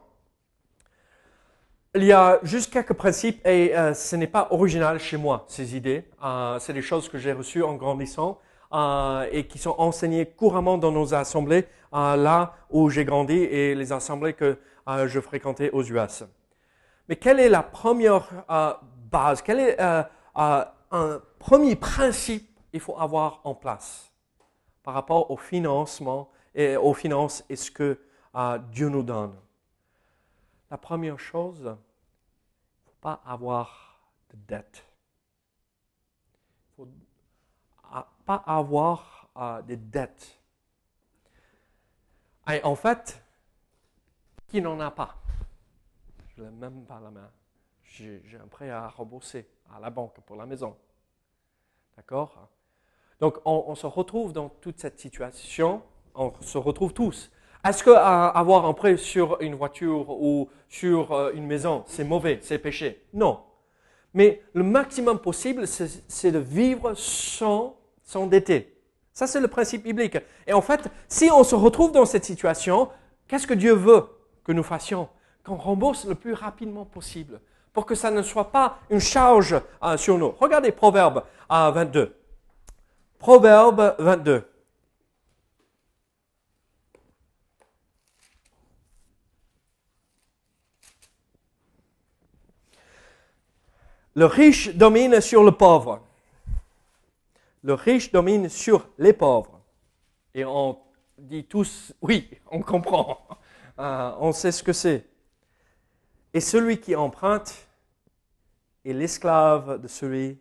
Il 1.95 2.03
y 2.03 2.11
a 2.11 2.39
juste 2.43 2.71
quelques 2.71 2.93
principes 2.93 3.43
et 3.47 3.75
euh, 3.75 3.95
ce 3.95 4.15
n'est 4.15 4.27
pas 4.27 4.49
original 4.51 4.99
chez 4.99 5.17
moi, 5.17 5.45
ces 5.47 5.75
idées. 5.75 6.07
Euh, 6.23 6.59
c'est 6.59 6.73
des 6.73 6.83
choses 6.83 7.09
que 7.09 7.17
j'ai 7.17 7.33
reçues 7.33 7.63
en 7.63 7.73
grandissant 7.73 8.37
euh, 8.71 9.25
et 9.31 9.47
qui 9.47 9.57
sont 9.57 9.73
enseignées 9.79 10.27
couramment 10.27 10.77
dans 10.77 10.91
nos 10.91 11.15
assemblées, 11.15 11.65
là 11.91 12.53
où 12.69 12.91
j'ai 12.91 13.03
grandi 13.03 13.33
et 13.33 13.73
les 13.73 13.91
assemblées 13.91 14.33
que 14.33 14.59
je 15.07 15.19
fréquentais 15.19 15.71
aux 15.71 15.81
US. 15.81 16.23
Mais 17.09 17.15
quelle 17.15 17.39
est 17.39 17.49
la 17.49 17.63
première 17.63 18.29
base? 19.11 19.41
Quel 19.41 19.59
est 19.59 19.81
un 20.35 20.67
premier 21.39 21.75
principe 21.75 22.47
qu'il 22.69 22.79
faut 22.79 22.95
avoir 22.99 23.41
en 23.43 23.55
place? 23.55 24.10
Par 24.83 24.93
rapport 24.93 25.31
au 25.31 25.37
financement 25.37 26.29
et 26.55 26.77
aux 26.77 26.93
finances 26.93 27.43
et 27.49 27.55
ce 27.55 27.71
que 27.71 27.99
Dieu 28.71 28.89
nous 28.89 29.03
donne 29.03 29.35
la 30.71 30.77
première 30.77 31.19
chose, 31.19 31.59
il 31.59 31.65
ne 31.65 31.75
faut 32.85 32.97
pas 33.01 33.21
avoir 33.25 33.99
de 34.29 34.37
dette. 34.47 34.85
Il 36.77 36.85
ne 36.85 36.85
faut 36.85 36.91
pas 38.25 38.43
avoir 38.47 39.29
euh, 39.35 39.61
de 39.61 39.75
dettes. 39.75 40.39
Et 42.49 42.63
en 42.63 42.75
fait, 42.75 43.21
qui 44.47 44.61
n'en 44.61 44.79
a 44.79 44.89
pas? 44.89 45.17
Je 46.29 46.41
ne 46.41 46.47
l'ai 46.47 46.55
même 46.55 46.85
pas 46.85 47.01
la 47.01 47.11
main. 47.11 47.29
J'ai 47.83 48.39
un 48.41 48.47
prêt 48.47 48.69
à 48.69 48.87
rembourser 48.87 49.47
à 49.75 49.79
la 49.79 49.89
banque 49.89 50.21
pour 50.21 50.37
la 50.37 50.45
maison. 50.45 50.77
D'accord? 51.97 52.47
Donc, 53.21 53.37
on 53.45 53.75
se 53.75 53.85
retrouve 53.85 54.33
dans 54.33 54.49
toute 54.49 54.79
cette 54.79 54.99
situation. 54.99 55.81
On 56.15 56.33
se 56.41 56.57
retrouve 56.57 56.91
tous. 56.91 57.31
Est-ce 57.63 57.83
qu'avoir 57.83 58.65
un 58.65 58.73
prêt 58.73 58.97
sur 58.97 59.39
une 59.39 59.53
voiture 59.53 60.09
ou 60.09 60.49
sur 60.67 61.11
euh, 61.11 61.31
une 61.35 61.45
maison, 61.45 61.83
c'est 61.85 62.03
mauvais, 62.03 62.39
c'est 62.41 62.57
péché? 62.57 63.03
Non. 63.13 63.41
Mais 64.15 64.41
le 64.53 64.63
maximum 64.63 65.19
possible, 65.19 65.67
c'est 65.67 66.31
de 66.31 66.39
vivre 66.39 66.95
sans 66.95 67.77
s'endetter. 68.03 68.75
Ça, 69.13 69.27
c'est 69.27 69.39
le 69.39 69.47
principe 69.47 69.83
biblique. 69.83 70.17
Et 70.47 70.53
en 70.53 70.61
fait, 70.61 70.89
si 71.07 71.29
on 71.31 71.43
se 71.43 71.53
retrouve 71.53 71.91
dans 71.91 72.05
cette 72.05 72.25
situation, 72.25 72.89
qu'est-ce 73.27 73.45
que 73.45 73.53
Dieu 73.53 73.73
veut 73.73 74.07
que 74.43 74.51
nous 74.51 74.63
fassions? 74.63 75.07
Qu'on 75.45 75.55
rembourse 75.55 76.05
le 76.07 76.15
plus 76.15 76.33
rapidement 76.33 76.85
possible 76.85 77.39
pour 77.73 77.85
que 77.85 77.95
ça 77.95 78.09
ne 78.09 78.23
soit 78.23 78.51
pas 78.51 78.79
une 78.89 78.99
charge 78.99 79.61
euh, 79.83 79.97
sur 79.97 80.17
nous. 80.17 80.33
Regardez 80.39 80.71
Proverbe 80.71 81.23
22. 81.49 82.15
Proverbe 83.21 83.95
22. 83.99 84.43
Le 94.15 94.25
riche 94.25 94.75
domine 94.75 95.21
sur 95.21 95.43
le 95.43 95.51
pauvre. 95.51 96.01
Le 97.61 97.75
riche 97.75 98.11
domine 98.11 98.49
sur 98.49 98.89
les 98.97 99.13
pauvres. 99.13 99.61
Et 100.33 100.43
on 100.43 100.79
dit 101.19 101.45
tous, 101.45 101.93
oui, 102.01 102.27
on 102.49 102.61
comprend. 102.61 103.19
Euh, 103.79 104.11
on 104.19 104.31
sait 104.31 104.51
ce 104.51 104.61
que 104.61 104.73
c'est. 104.73 105.07
Et 106.35 106.39
celui 106.41 106.79
qui 106.79 106.95
emprunte 106.95 107.67
est 108.85 108.93
l'esclave 108.93 109.81
de 109.81 109.87
celui 109.87 110.39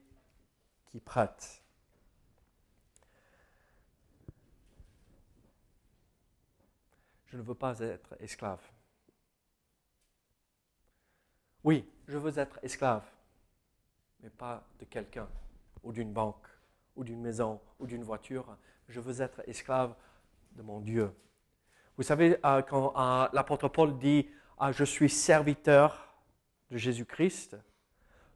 qui 0.90 1.00
prête. 1.00 1.59
Je 7.30 7.36
ne 7.36 7.42
veux 7.42 7.54
pas 7.54 7.78
être 7.80 8.14
esclave. 8.20 8.60
Oui, 11.64 11.88
je 12.06 12.18
veux 12.18 12.38
être 12.38 12.58
esclave 12.62 13.04
mais 14.22 14.30
pas 14.30 14.62
de 14.78 14.84
quelqu'un, 14.84 15.28
ou 15.82 15.92
d'une 15.92 16.12
banque, 16.12 16.46
ou 16.96 17.04
d'une 17.04 17.20
maison, 17.20 17.60
ou 17.78 17.86
d'une 17.86 18.02
voiture. 18.02 18.56
Je 18.88 19.00
veux 19.00 19.22
être 19.22 19.42
esclave 19.46 19.94
de 20.52 20.62
mon 20.62 20.80
Dieu. 20.80 21.12
Vous 21.96 22.02
savez, 22.02 22.38
euh, 22.44 22.62
quand 22.62 22.92
euh, 22.96 23.28
l'apôtre 23.32 23.68
Paul 23.68 23.98
dit 23.98 24.28
euh, 24.60 24.72
Je 24.72 24.84
suis 24.84 25.08
serviteur 25.08 26.14
de 26.70 26.76
Jésus-Christ, 26.76 27.56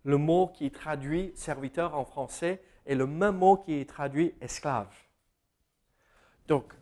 le 0.04 0.18
mot 0.18 0.48
qui 0.48 0.70
traduit 0.70 1.32
serviteur 1.34 1.94
en 1.94 2.04
français 2.04 2.62
est 2.84 2.94
le 2.94 3.06
même 3.06 3.38
mot 3.38 3.56
qui 3.56 3.84
traduit 3.86 4.34
esclave. 4.40 4.92
Donc, 6.46 6.74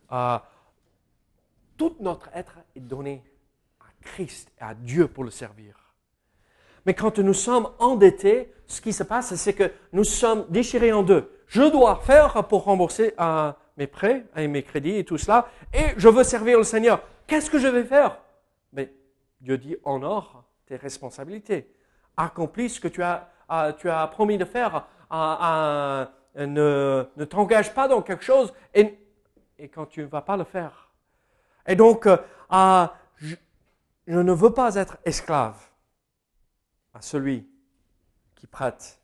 tout 1.83 1.97
notre 1.99 2.31
être 2.33 2.59
est 2.77 2.81
donné 2.81 3.25
à 3.81 3.87
Christ 4.03 4.53
et 4.61 4.63
à 4.63 4.73
Dieu 4.73 5.09
pour 5.09 5.25
le 5.25 5.31
servir. 5.31 5.75
Mais 6.87 6.95
quand 6.95 7.19
nous 7.19 7.35
sommes 7.35 7.71
endettés, 7.81 8.53
ce 8.69 8.81
qui 8.81 8.93
se 8.93 9.03
passe, 9.03 9.35
c'est 9.35 9.53
que 9.53 9.69
nous 9.93 10.05
sommes 10.05 10.47
déchirés 10.49 10.93
en 10.93 11.03
deux. 11.03 11.29
Je 11.49 11.63
dois 11.63 11.97
faire 11.97 12.47
pour 12.47 12.63
rembourser 12.63 13.15
mes 13.77 13.89
prêts 13.89 14.27
et 14.37 14.47
mes 14.47 14.63
crédits 14.63 14.99
et 14.99 15.05
tout 15.05 15.19
cela, 15.19 15.49
et 15.75 15.87
je 15.97 16.09
veux 16.09 16.23
servir 16.23 16.59
le 16.59 16.63
Seigneur. 16.63 17.03
Qu'est-ce 17.27 17.51
que 17.51 17.59
je 17.59 17.67
vais 17.67 17.83
faire? 17.83 18.19
Mais 18.73 18.95
Dieu 19.41 19.59
dit 19.59 19.75
honore 19.83 20.45
tes 20.67 20.77
responsabilités. 20.77 21.69
Accomplis 22.17 22.71
ce 22.71 22.79
que 22.79 22.87
tu 22.87 23.03
as, 23.03 23.27
promis 24.13 24.39
de 24.39 24.45
faire. 24.45 24.87
Ne, 26.37 27.25
t'engage 27.29 27.75
pas 27.75 27.89
dans 27.89 28.03
quelque 28.03 28.23
chose 28.23 28.53
et 28.73 28.97
quand 29.69 29.87
tu 29.87 30.03
ne 30.03 30.07
vas 30.07 30.23
pas 30.23 30.37
le 30.37 30.45
faire. 30.45 30.82
Et 31.67 31.77
donc, 31.77 32.09
je, 32.51 33.35
je 34.07 34.19
ne 34.19 34.33
veux 34.33 34.53
pas 34.53 34.75
être 34.75 34.99
esclave 35.05 35.59
à 36.95 37.01
celui 37.01 37.49
qui 38.35 38.47
prête. 38.47 39.01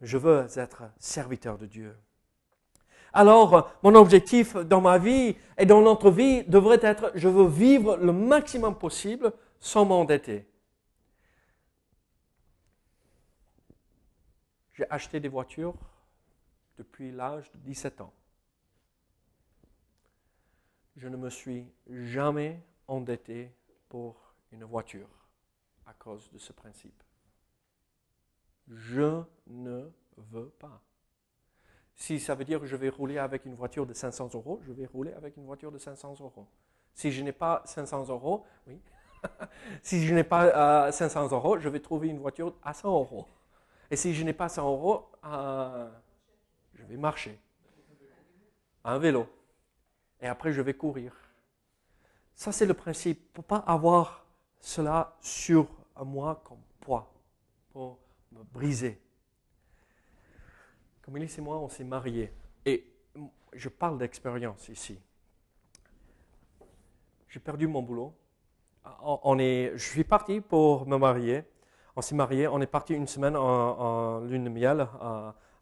Je 0.00 0.18
veux 0.18 0.46
être 0.56 0.84
serviteur 0.98 1.58
de 1.58 1.66
Dieu. 1.66 1.96
Alors, 3.12 3.70
mon 3.84 3.94
objectif 3.94 4.56
dans 4.56 4.80
ma 4.80 4.98
vie 4.98 5.36
et 5.56 5.66
dans 5.66 5.80
notre 5.80 6.10
vie 6.10 6.42
devrait 6.44 6.80
être, 6.82 7.12
je 7.14 7.28
veux 7.28 7.46
vivre 7.46 7.96
le 7.96 8.12
maximum 8.12 8.76
possible 8.76 9.32
sans 9.60 9.84
m'endetter. 9.84 10.48
J'ai 14.72 14.90
acheté 14.90 15.20
des 15.20 15.28
voitures 15.28 15.76
depuis 16.76 17.12
l'âge 17.12 17.50
de 17.52 17.58
17 17.58 18.00
ans. 18.00 18.12
Je 20.96 21.08
ne 21.08 21.16
me 21.16 21.30
suis 21.30 21.66
jamais 21.88 22.62
endetté 22.86 23.52
pour 23.88 24.34
une 24.52 24.64
voiture 24.64 25.08
à 25.86 25.94
cause 25.94 26.30
de 26.30 26.38
ce 26.38 26.52
principe. 26.52 27.02
Je 28.68 29.22
ne 29.46 29.90
veux 30.16 30.48
pas. 30.50 30.80
Si 31.96 32.18
ça 32.18 32.34
veut 32.34 32.44
dire 32.44 32.60
que 32.60 32.66
je 32.66 32.76
vais 32.76 32.88
rouler 32.88 33.18
avec 33.18 33.44
une 33.44 33.54
voiture 33.54 33.86
de 33.86 33.92
500 33.94 34.30
euros, 34.34 34.60
je 34.62 34.72
vais 34.72 34.86
rouler 34.86 35.12
avec 35.12 35.36
une 35.36 35.44
voiture 35.44 35.70
de 35.70 35.78
500 35.78 36.16
euros. 36.20 36.46
Si 36.92 37.12
je 37.12 37.22
n'ai 37.22 37.32
pas 37.32 37.62
500 37.66 38.08
euros, 38.08 38.44
oui. 38.66 38.80
si 39.82 40.06
je 40.06 40.14
n'ai 40.14 40.24
pas 40.24 40.92
500 40.92 41.26
euh, 41.26 41.34
euros, 41.34 41.58
je 41.58 41.68
vais 41.68 41.80
trouver 41.80 42.08
une 42.08 42.18
voiture 42.18 42.54
à 42.62 42.74
100 42.74 42.88
euros. 42.88 43.26
Et 43.90 43.96
si 43.96 44.14
je 44.14 44.24
n'ai 44.24 44.32
pas 44.32 44.48
100 44.48 44.68
euros, 44.68 45.10
euh, 45.24 45.90
je 46.74 46.84
vais 46.84 46.96
marcher. 46.96 47.38
Un 48.84 48.98
vélo. 48.98 49.26
Et 50.24 50.26
après, 50.26 50.54
je 50.54 50.62
vais 50.62 50.72
courir. 50.72 51.12
Ça, 52.34 52.50
c'est 52.50 52.64
le 52.64 52.72
principe. 52.72 53.28
Il 53.36 53.40
ne 53.40 53.42
pas 53.42 53.58
avoir 53.58 54.24
cela 54.58 55.14
sur 55.20 55.68
moi 56.02 56.40
comme 56.42 56.62
poids 56.80 57.12
pour 57.70 57.98
me 58.32 58.42
briser. 58.42 58.98
Comme 61.02 61.18
Elise 61.18 61.38
et 61.38 61.42
moi, 61.42 61.58
on 61.58 61.68
s'est 61.68 61.84
mariés. 61.84 62.32
Et 62.64 62.90
je 63.52 63.68
parle 63.68 63.98
d'expérience 63.98 64.66
ici. 64.70 64.98
J'ai 67.28 67.40
perdu 67.40 67.66
mon 67.66 67.82
boulot. 67.82 68.14
On 69.02 69.38
est, 69.38 69.72
je 69.74 69.84
suis 69.90 70.04
parti 70.04 70.40
pour 70.40 70.88
me 70.88 70.96
marier. 70.96 71.44
On 71.96 72.00
s'est 72.00 72.14
marié. 72.14 72.48
On 72.48 72.62
est 72.62 72.66
parti 72.66 72.94
une 72.94 73.06
semaine 73.06 73.36
en, 73.36 74.20
lune 74.20 74.44
de 74.44 74.48
miel, 74.48 74.88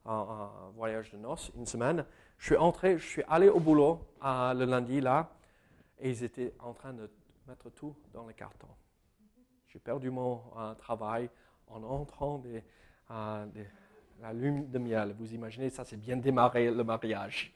en, 0.05 0.51
voyage 0.77 1.11
de 1.11 1.19
noces, 1.19 1.51
une 1.57 1.67
semaine. 1.67 2.07
Je 2.43 2.47
suis 2.47 2.57
entré, 2.57 2.99
je 2.99 3.07
suis 3.07 3.23
allé 3.29 3.49
au 3.49 3.61
boulot 3.61 4.01
le 4.21 4.65
lundi 4.65 5.01
là, 5.01 5.31
et 6.01 6.11
ils 6.11 6.25
étaient 6.25 6.53
en 6.59 6.73
train 6.75 6.93
de 6.93 7.09
mettre 7.47 7.71
tout 7.71 7.95
dans 8.13 8.27
les 8.27 8.35
cartons. 8.35 8.75
J'ai 9.69 9.79
perdu 9.79 10.11
mon 10.11 10.43
euh, 10.59 10.75
travail 10.75 11.31
en 11.69 11.85
entrant 11.85 12.39
des, 12.39 12.65
euh, 13.13 13.47
la 14.21 14.33
lune 14.33 14.69
de 14.69 14.79
miel. 14.81 15.15
Vous 15.17 15.33
imaginez, 15.33 15.71
ça 15.71 15.85
c'est 15.85 15.97
bien 15.97 16.17
démarré 16.17 16.69
le 16.73 16.83
mariage. 16.83 17.55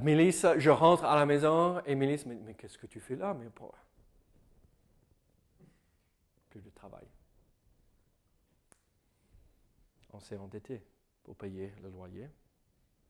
Mélisse, 0.00 0.46
je 0.56 0.70
rentre 0.70 1.04
à 1.04 1.14
la 1.14 1.26
maison 1.26 1.82
et 1.84 1.94
Mélisse, 1.94 2.24
mais, 2.24 2.36
mais 2.36 2.54
qu'est-ce 2.54 2.78
que 2.78 2.86
tu 2.86 3.00
fais 3.00 3.16
là? 3.16 3.34
Mais 3.34 3.50
Plus 6.48 6.62
de 6.62 6.70
travail. 6.70 7.04
On 10.10 10.20
s'est 10.20 10.38
endetté 10.38 10.82
pour 11.22 11.36
payer 11.36 11.70
le 11.82 11.90
loyer, 11.90 12.30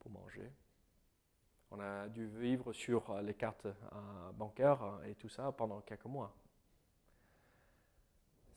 pour 0.00 0.10
manger. 0.10 0.50
On 1.70 1.78
a 1.78 2.08
dû 2.08 2.26
vivre 2.26 2.72
sur 2.72 3.20
les 3.22 3.34
cartes 3.34 3.66
euh, 3.66 4.32
bancaires 4.32 5.00
et 5.04 5.14
tout 5.14 5.28
ça 5.28 5.52
pendant 5.52 5.80
quelques 5.82 6.06
mois. 6.06 6.34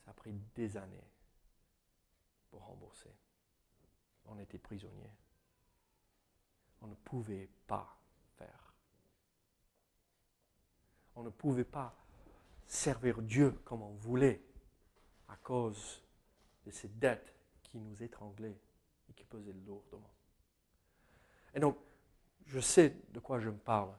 Ça 0.03 0.11
a 0.11 0.13
pris 0.13 0.33
des 0.55 0.75
années 0.75 1.07
pour 2.49 2.65
rembourser. 2.65 3.11
On 4.25 4.39
était 4.39 4.57
prisonniers. 4.57 5.13
On 6.81 6.87
ne 6.87 6.95
pouvait 6.95 7.49
pas 7.67 7.97
faire. 8.37 8.73
On 11.15 11.23
ne 11.23 11.29
pouvait 11.29 11.63
pas 11.63 11.95
servir 12.65 13.21
Dieu 13.21 13.51
comme 13.63 13.83
on 13.83 13.93
voulait 13.93 14.41
à 15.29 15.35
cause 15.37 16.01
de 16.65 16.71
ces 16.71 16.87
dettes 16.87 17.33
qui 17.61 17.77
nous 17.77 18.01
étranglaient 18.01 18.59
et 19.09 19.13
qui 19.13 19.23
pesaient 19.23 19.53
lourdement. 19.65 20.13
Et 21.53 21.59
donc, 21.59 21.77
je 22.45 22.59
sais 22.59 22.95
de 23.11 23.19
quoi 23.19 23.39
je 23.39 23.49
me 23.49 23.57
parle, 23.57 23.89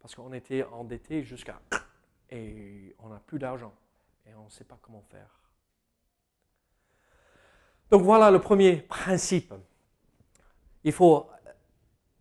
parce 0.00 0.14
qu'on 0.14 0.32
était 0.32 0.64
endettés 0.64 1.22
jusqu'à... 1.22 1.60
Et 2.30 2.94
on 3.00 3.08
n'a 3.08 3.18
plus 3.18 3.40
d'argent, 3.40 3.74
et 4.24 4.32
on 4.36 4.44
ne 4.44 4.50
sait 4.50 4.62
pas 4.62 4.78
comment 4.80 5.02
faire. 5.10 5.40
Donc 7.90 8.02
voilà 8.02 8.30
le 8.30 8.38
premier 8.38 8.76
principe. 8.76 9.52
Il 10.84 10.92
faut 10.92 11.28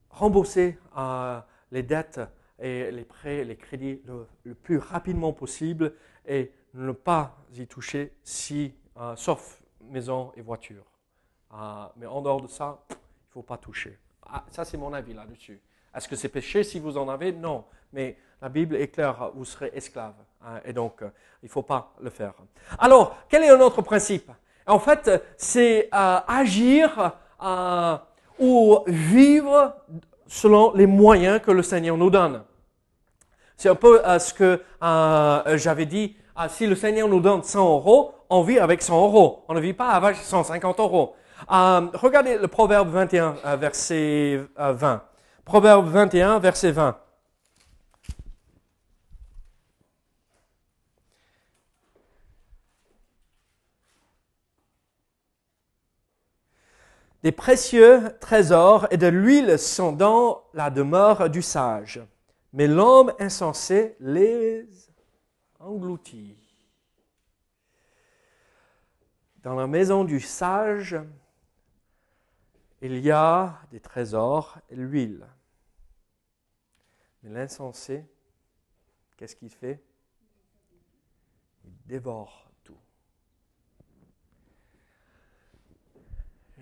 rembourser 0.10 0.80
euh, 0.98 1.40
les 1.70 1.84
dettes 1.84 2.22
et 2.58 2.92
les 2.92 3.06
prêts, 3.06 3.44
les 3.44 3.56
crédits 3.56 4.02
le, 4.06 4.56
plus 4.56 4.80
rapidement 4.80 5.32
possible 5.32 5.94
et 6.26 6.52
ne 6.74 6.92
pas 6.92 7.38
y 7.54 7.68
toucher 7.68 8.16
si, 8.24 8.74
euh, 8.98 9.16
sauf 9.16 9.62
maison 9.82 10.32
et 10.36 10.42
voiture. 10.42 10.86
Euh, 11.54 11.86
mais 11.98 12.08
en 12.08 12.22
dehors 12.22 12.42
de 12.42 12.48
ça, 12.48 12.84
il 12.90 12.94
ne 12.94 13.32
faut 13.32 13.44
pas 13.44 13.58
toucher. 13.58 13.98
Ah, 14.26 14.44
ça, 14.50 14.66
c'est 14.66 14.78
mon 14.78 14.94
avis 14.94 15.14
là-dessus. 15.14 15.60
Est-ce 15.96 16.08
que 16.08 16.16
c'est 16.16 16.30
péché 16.30 16.64
si 16.64 16.80
vous 16.80 16.98
en 16.98 17.10
avez? 17.10 17.32
Non. 17.32 17.66
Mais 17.94 18.18
la 18.42 18.50
Bible 18.50 18.76
est 18.76 18.90
claire, 18.90 19.32
vous 19.34 19.46
serez 19.46 19.72
esclave. 19.74 20.14
Hein, 20.46 20.60
et 20.66 20.74
donc, 20.74 21.02
il 21.02 21.46
ne 21.46 21.50
faut 21.50 21.64
pas 21.64 21.94
le 22.02 22.10
faire. 22.10 22.34
Alors, 22.78 23.18
quel 23.28 23.44
est 23.44 23.50
un 23.50 23.60
autre 23.60 23.82
principe? 23.82 24.32
En 24.66 24.80
fait, 24.80 25.10
c'est 25.38 25.90
agir 25.92 27.14
ou 28.40 28.80
vivre 28.88 29.76
selon 30.28 30.74
les 30.74 30.86
moyens 30.86 31.42
que 31.42 31.52
le 31.52 31.64
Seigneur 31.64 31.98
nous 31.98 32.10
donne. 32.10 32.44
C'est 33.58 33.68
un 33.68 33.76
peu 33.76 34.06
euh, 34.06 34.20
ce 34.20 34.34
que 34.34 34.62
euh, 34.82 35.58
j'avais 35.58 35.86
dit. 35.86 36.16
Si 36.48 36.66
le 36.66 36.76
Seigneur 36.76 37.10
nous 37.10 37.20
donne 37.20 37.44
100 37.44 37.60
euros, 37.60 38.14
on 38.30 38.42
vit 38.44 38.60
avec 38.60 38.82
100 38.82 39.04
euros. 39.04 39.44
On 39.50 39.54
ne 39.54 39.60
vit 39.60 39.74
pas 39.74 39.90
avec 39.90 40.16
150 40.16 40.80
euros. 40.80 41.16
Euh, 41.52 41.88
regardez 41.94 42.38
le 42.38 42.48
Proverbe 42.48 42.90
21, 42.90 43.56
verset 43.56 44.46
20. 44.58 45.04
Proverbe 45.46 45.88
21, 45.88 46.40
verset 46.40 46.72
20. 46.72 46.98
Des 57.22 57.32
précieux 57.34 58.18
trésors 58.22 58.88
et 58.92 58.98
de 58.98 59.08
l'huile 59.08 59.60
sont 59.60 59.92
dans 59.92 60.44
la 60.54 60.70
demeure 60.70 61.30
du 61.30 61.42
sage, 61.42 62.00
mais 62.54 62.66
l'homme 62.66 63.12
insensé 63.20 63.98
les 64.00 64.66
engloutit. 65.60 66.38
Dans 69.44 69.56
la 69.56 69.68
maison 69.68 70.06
du 70.06 70.22
sage, 70.22 70.98
il 72.82 72.98
y 73.00 73.12
a 73.12 73.60
des 73.72 73.80
trésors 73.80 74.58
et 74.70 74.76
l'huile. 74.76 75.28
Mais 77.24 77.30
l'insensé, 77.30 78.06
qu'est-ce 79.18 79.36
qu'il 79.36 79.50
fait? 79.50 79.84
Il 81.66 81.74
dévore 81.86 82.50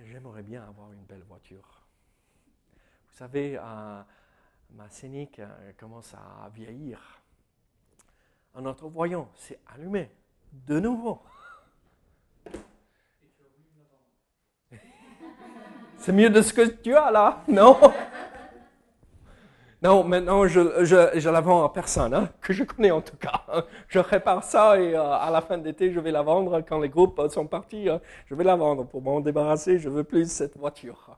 j'aimerais 0.06 0.44
bien 0.44 0.64
avoir 0.64 0.92
une 0.92 1.04
belle 1.04 1.24
voiture. 1.24 1.82
Vous 3.10 3.18
savez, 3.18 3.58
ma 4.72 4.90
scénique 4.90 5.40
euh, 5.40 5.72
commence 5.78 6.14
à 6.14 6.50
vieillir. 6.50 7.22
Un 8.56 8.66
autre 8.66 8.88
voyant 8.88 9.30
s'est 9.36 9.60
allumé 9.68 10.12
de 10.52 10.80
nouveau. 10.80 11.22
C'est 16.08 16.14
mieux 16.14 16.30
de 16.30 16.42
ce 16.42 16.54
que 16.54 16.62
tu 16.62 16.96
as 16.96 17.12
là, 17.12 17.44
non 17.50 17.78
non, 19.82 20.06
maintenant, 20.06 20.48
je, 20.48 20.86
je, 20.86 21.20
je 21.20 21.30
la 21.30 21.42
vends 21.42 21.66
à 21.66 21.74
personne, 21.74 22.14
hein, 22.14 22.30
que 22.40 22.54
je 22.54 22.64
connais 22.64 22.92
en 22.92 23.02
tout 23.02 23.18
cas. 23.18 23.44
Je 23.90 24.00
répare 24.00 24.42
ça 24.42 24.80
et 24.80 24.96
euh, 24.96 25.04
à 25.04 25.30
la 25.30 25.42
fin 25.42 25.58
de 25.58 25.66
l'été, 25.66 25.92
je 25.92 26.00
vais 26.00 26.12
la 26.12 26.22
vendre. 26.22 26.62
Quand 26.62 26.80
les 26.80 26.88
groupes 26.88 27.22
sont 27.30 27.46
partis, 27.46 27.90
euh, 27.90 28.00
je 28.28 28.36
vais 28.36 28.46
la 28.46 28.56
vendre 28.56 28.86
pour 28.86 29.02
m'en 29.02 29.20
débarrasser. 29.20 29.80
Je 29.80 29.90
veux 29.90 30.06
plus 30.06 30.32
cette 30.32 30.56
voiture. 30.56 31.18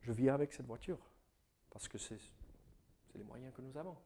Je 0.00 0.10
vis 0.10 0.30
avec 0.30 0.54
cette 0.54 0.66
voiture 0.66 0.98
parce 1.70 1.86
que 1.86 1.98
c'est 1.98 2.18
les 3.14 3.24
moyens 3.24 3.52
que 3.54 3.60
nous 3.60 3.76
avons. 3.76 3.96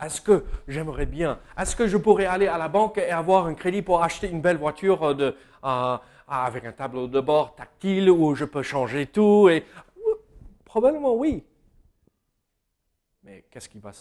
Est-ce 0.00 0.20
que 0.20 0.44
j'aimerais 0.68 1.06
bien, 1.06 1.40
est-ce 1.56 1.74
que 1.74 1.86
je 1.86 1.96
pourrais 1.96 2.26
aller 2.26 2.48
à 2.48 2.58
la 2.58 2.68
banque 2.68 2.98
et 2.98 3.10
avoir 3.10 3.46
un 3.46 3.54
crédit 3.54 3.80
pour 3.80 4.02
acheter 4.02 4.28
une 4.28 4.42
belle 4.42 4.58
voiture 4.58 5.14
de, 5.14 5.34
euh, 5.64 5.96
avec 6.28 6.66
un 6.66 6.72
tableau 6.72 7.06
de 7.06 7.20
bord 7.20 7.54
tactile 7.54 8.10
où 8.10 8.34
je 8.34 8.44
peux 8.44 8.62
changer 8.62 9.06
tout 9.06 9.48
et 9.48 9.64
Probablement 10.76 11.14
oui. 11.14 11.42
Mais 13.22 13.46
qu'est-ce, 13.50 13.66
qui 13.66 13.78
va, 13.78 13.92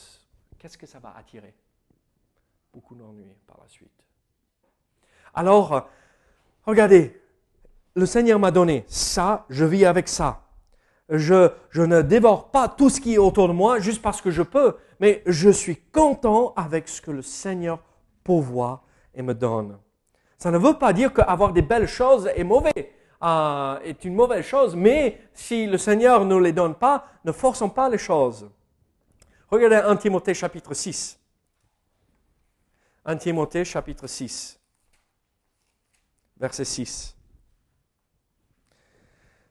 qu'est-ce 0.59 0.77
que 0.77 0.85
ça 0.85 0.99
va 0.99 1.15
attirer? 1.15 1.55
Beaucoup 2.73 2.95
d'ennuis 2.95 3.33
par 3.47 3.61
la 3.63 3.69
suite. 3.69 4.03
Alors, 5.33 5.87
regardez, 6.65 7.21
le 7.93 8.05
Seigneur 8.05 8.39
m'a 8.39 8.51
donné 8.51 8.83
ça, 8.89 9.45
je 9.49 9.63
vis 9.63 9.85
avec 9.85 10.09
ça. 10.09 10.44
Je, 11.09 11.51
ne 11.75 12.01
dévore 12.01 12.49
pas 12.49 12.67
tout 12.67 12.89
ce 12.89 12.99
qui 12.99 13.13
est 13.13 13.19
autour 13.19 13.47
de 13.47 13.53
moi 13.53 13.79
juste 13.79 14.01
parce 14.01 14.21
que 14.21 14.31
je 14.31 14.41
peux, 14.41 14.75
mais 14.99 15.21
je 15.25 15.49
suis 15.49 15.77
content 15.77 16.53
avec 16.55 16.87
ce 16.87 17.01
que 17.01 17.11
le 17.11 17.21
Seigneur 17.21 17.79
pourvoit 18.23 18.83
et 19.13 19.21
me 19.21 19.33
donne. 19.33 19.77
Ça 20.37 20.51
ne 20.51 20.57
veut 20.57 20.77
pas 20.77 20.93
dire 20.93 21.13
qu'avoir 21.13 21.53
des 21.53 21.61
belles 21.61 21.87
choses 21.87 22.29
est 22.35 22.43
mauvais. 22.43 22.93
Euh, 23.23 23.79
est 23.79 24.03
une 24.03 24.13
mauvaise 24.13 24.45
chose, 24.45 24.75
mais 24.75 25.19
si 25.33 25.67
le 25.67 25.77
Seigneur 25.77 26.25
ne 26.25 26.35
les 26.35 26.51
donne 26.51 26.75
pas, 26.75 27.05
ne 27.23 27.31
forçons 27.31 27.69
pas 27.69 27.89
les 27.89 27.97
choses. 27.97 28.49
Regardez 29.49 29.77
1 29.77 29.95
Timothée 29.95 30.33
chapitre 30.33 30.73
6. 30.73 31.17
1 33.05 33.17
Timothée 33.17 33.63
chapitre 33.63 34.07
6, 34.07 34.59
verset 36.39 36.65
6. 36.65 37.15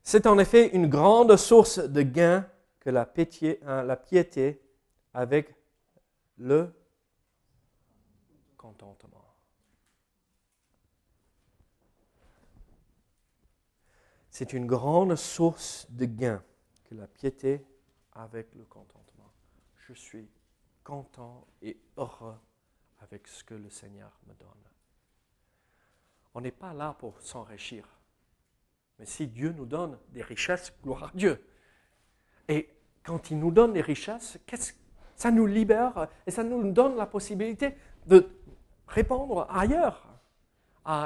C'est 0.07 0.27
en 0.27 0.39
effet 0.39 0.69
une 0.75 0.87
grande 0.87 1.35
source 1.37 1.79
de 1.79 2.03
gain 2.03 2.47
que 2.79 2.91
la, 2.91 3.11
hein, 3.63 3.83
la 3.83 3.97
piété 3.97 4.61
avec 5.15 5.57
le 6.37 6.71
contentement. 8.59 9.25
C'est 14.29 14.53
une 14.53 14.67
grande 14.67 15.17
source 15.17 15.87
de 15.89 16.05
gain 16.05 16.45
que 16.85 16.95
la 16.95 17.07
piété 17.07 17.65
avec 18.13 18.55
le 18.55 18.65
contentement. 18.65 19.33
Je 19.89 19.95
suis 19.95 20.29
content 20.83 21.47
et 21.63 21.81
heureux 21.97 22.37
avec 23.01 23.27
ce 23.27 23.43
que 23.43 23.55
le 23.55 23.71
Seigneur 23.71 24.13
me 24.27 24.35
donne. 24.35 24.49
On 26.35 26.43
n'est 26.43 26.51
pas 26.51 26.75
là 26.75 26.95
pour 26.99 27.19
s'enrichir. 27.23 27.89
Mais 28.99 29.07
si 29.07 29.27
Dieu 29.27 29.53
nous 29.57 29.67
donne 29.67 29.99
des 30.13 30.23
richesses, 30.23 30.73
gloire 30.83 31.05
à 31.05 31.11
Dieu. 31.15 31.45
Et 32.49 32.69
quand 33.05 33.31
il 33.31 33.39
nous 33.39 33.51
donne 33.51 33.73
des 33.73 33.81
richesses, 33.81 34.39
ça 35.17 35.31
nous 35.31 35.47
libère 35.47 36.09
et 36.27 36.31
ça 36.31 36.43
nous 36.43 36.71
donne 36.73 36.97
la 36.97 37.07
possibilité 37.07 37.77
de 38.07 38.29
répondre 38.87 39.47
ailleurs 39.51 40.07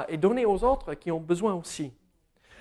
et 0.07 0.17
donner 0.17 0.45
aux 0.45 0.63
autres 0.63 0.93
qui 0.93 1.11
ont 1.11 1.19
besoin 1.19 1.53
aussi. 1.53 1.93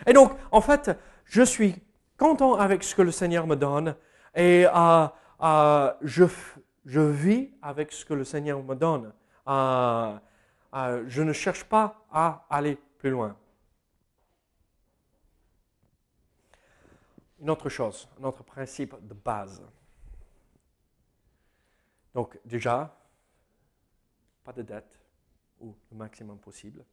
Et 0.06 0.12
donc, 0.12 0.32
en 0.50 0.60
fait, 0.60 0.96
je 1.24 1.42
suis 1.42 1.74
content 2.16 2.54
avec 2.54 2.82
ce 2.82 2.94
que 2.94 3.02
le 3.02 3.10
Seigneur 3.10 3.46
me 3.46 3.56
donne 3.56 3.96
et 4.34 4.66
euh, 4.66 5.06
euh, 5.42 5.92
je, 6.02 6.24
je, 6.84 7.00
vis 7.00 7.50
avec 7.62 7.92
ce 7.92 8.04
que 8.04 8.14
le 8.14 8.24
Seigneur 8.24 8.62
me 8.62 8.74
donne. 8.74 9.12
Euh, 9.48 10.18
je 11.06 11.22
ne 11.22 11.32
cherche 11.32 11.64
pas 11.64 12.04
à 12.12 12.46
aller 12.50 12.78
plus 12.98 13.10
loin. 13.10 13.36
Une 17.40 17.50
autre 17.50 17.68
chose, 17.68 18.08
un 18.20 18.24
autre 18.24 18.42
principe 18.42 18.94
de 19.06 19.14
base. 19.14 19.62
Donc 22.14 22.38
déjà, 22.44 22.96
pas 24.42 24.52
de 24.52 24.62
dette, 24.62 25.00
ou 25.60 25.74
le 25.90 25.96
maximum 25.96 26.38
possible. 26.38 26.84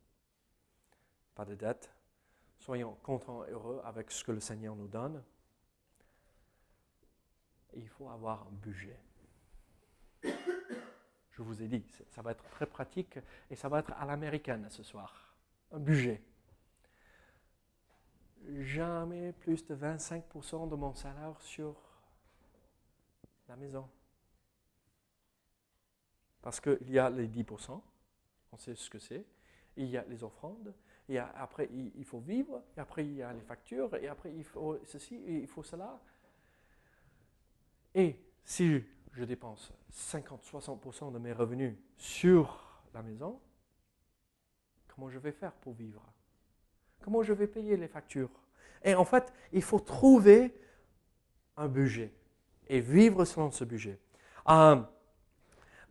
Pas 1.34 1.46
de 1.46 1.56
dette. 1.56 1.92
Soyons 2.58 2.96
contents 3.04 3.46
et 3.46 3.52
heureux 3.52 3.82
avec 3.84 4.12
ce 4.12 4.24
que 4.24 4.32
le 4.32 4.40
Seigneur 4.40 4.76
nous 4.76 4.88
donne. 4.88 5.24
Et 7.74 7.80
il 7.80 7.90
faut 7.90 8.10
avoir 8.10 8.48
un 8.48 8.52
budget. 8.52 9.00
Je 10.24 11.42
vous 11.42 11.62
ai 11.62 11.68
dit, 11.68 11.84
ça 12.10 12.22
va 12.22 12.32
être 12.32 12.48
très 12.50 12.66
pratique 12.66 13.20
et 13.50 13.56
ça 13.56 13.68
va 13.68 13.80
être 13.80 13.92
à 13.94 14.06
l'américaine 14.06 14.68
ce 14.70 14.84
soir. 14.84 15.36
Un 15.72 15.80
budget. 15.80 16.22
Jamais 18.48 19.34
plus 19.34 19.66
de 19.66 19.76
25% 19.76 20.70
de 20.70 20.76
mon 20.76 20.94
salaire 20.94 21.40
sur 21.42 21.76
la 23.48 23.56
maison. 23.56 23.90
Parce 26.42 26.60
qu'il 26.60 26.92
y 26.92 27.00
a 27.00 27.10
les 27.10 27.28
10%, 27.28 27.82
on 28.52 28.58
sait 28.58 28.76
ce 28.76 28.90
que 28.90 29.00
c'est, 29.00 29.26
il 29.78 29.88
y 29.88 29.98
a 29.98 30.04
les 30.06 30.24
offrandes, 30.24 30.74
après 31.36 31.70
il 31.72 32.06
faut 32.06 32.20
vivre, 32.20 32.64
après 32.78 33.06
il 33.06 33.16
y 33.16 33.24
a 33.24 33.34
les 33.34 33.42
factures, 33.42 33.96
et 33.96 34.08
après 34.08 34.32
il 34.32 34.44
faut 34.44 34.80
ceci, 34.86 35.16
et 35.16 35.40
il 35.40 35.48
faut 35.48 35.64
cela. 35.64 36.00
Et 37.96 38.20
si 38.44 38.84
je 39.12 39.24
dépense 39.24 39.74
50-60% 39.92 41.12
de 41.14 41.18
mes 41.18 41.34
revenus 41.34 41.76
sur 41.98 42.84
la 42.94 43.02
maison, 43.02 43.42
comment 44.88 45.10
je 45.10 45.18
vais 45.18 45.32
faire 45.32 45.54
pour 45.54 45.74
vivre? 45.74 46.04
Comment 47.06 47.22
je 47.22 47.34
vais 47.34 47.46
payer 47.46 47.78
les 47.78 47.88
factures? 47.88 48.32
Et 48.84 48.96
en 48.96 49.06
fait, 49.06 49.32
il 49.54 49.62
faut 49.62 49.80
trouver 49.80 50.60
un 51.56 51.68
budget 51.68 52.12
et 52.68 52.80
vivre 52.80 53.26
selon 53.26 53.52
ce 53.52 53.64
budget. 53.64 54.00
Euh, 54.50 54.82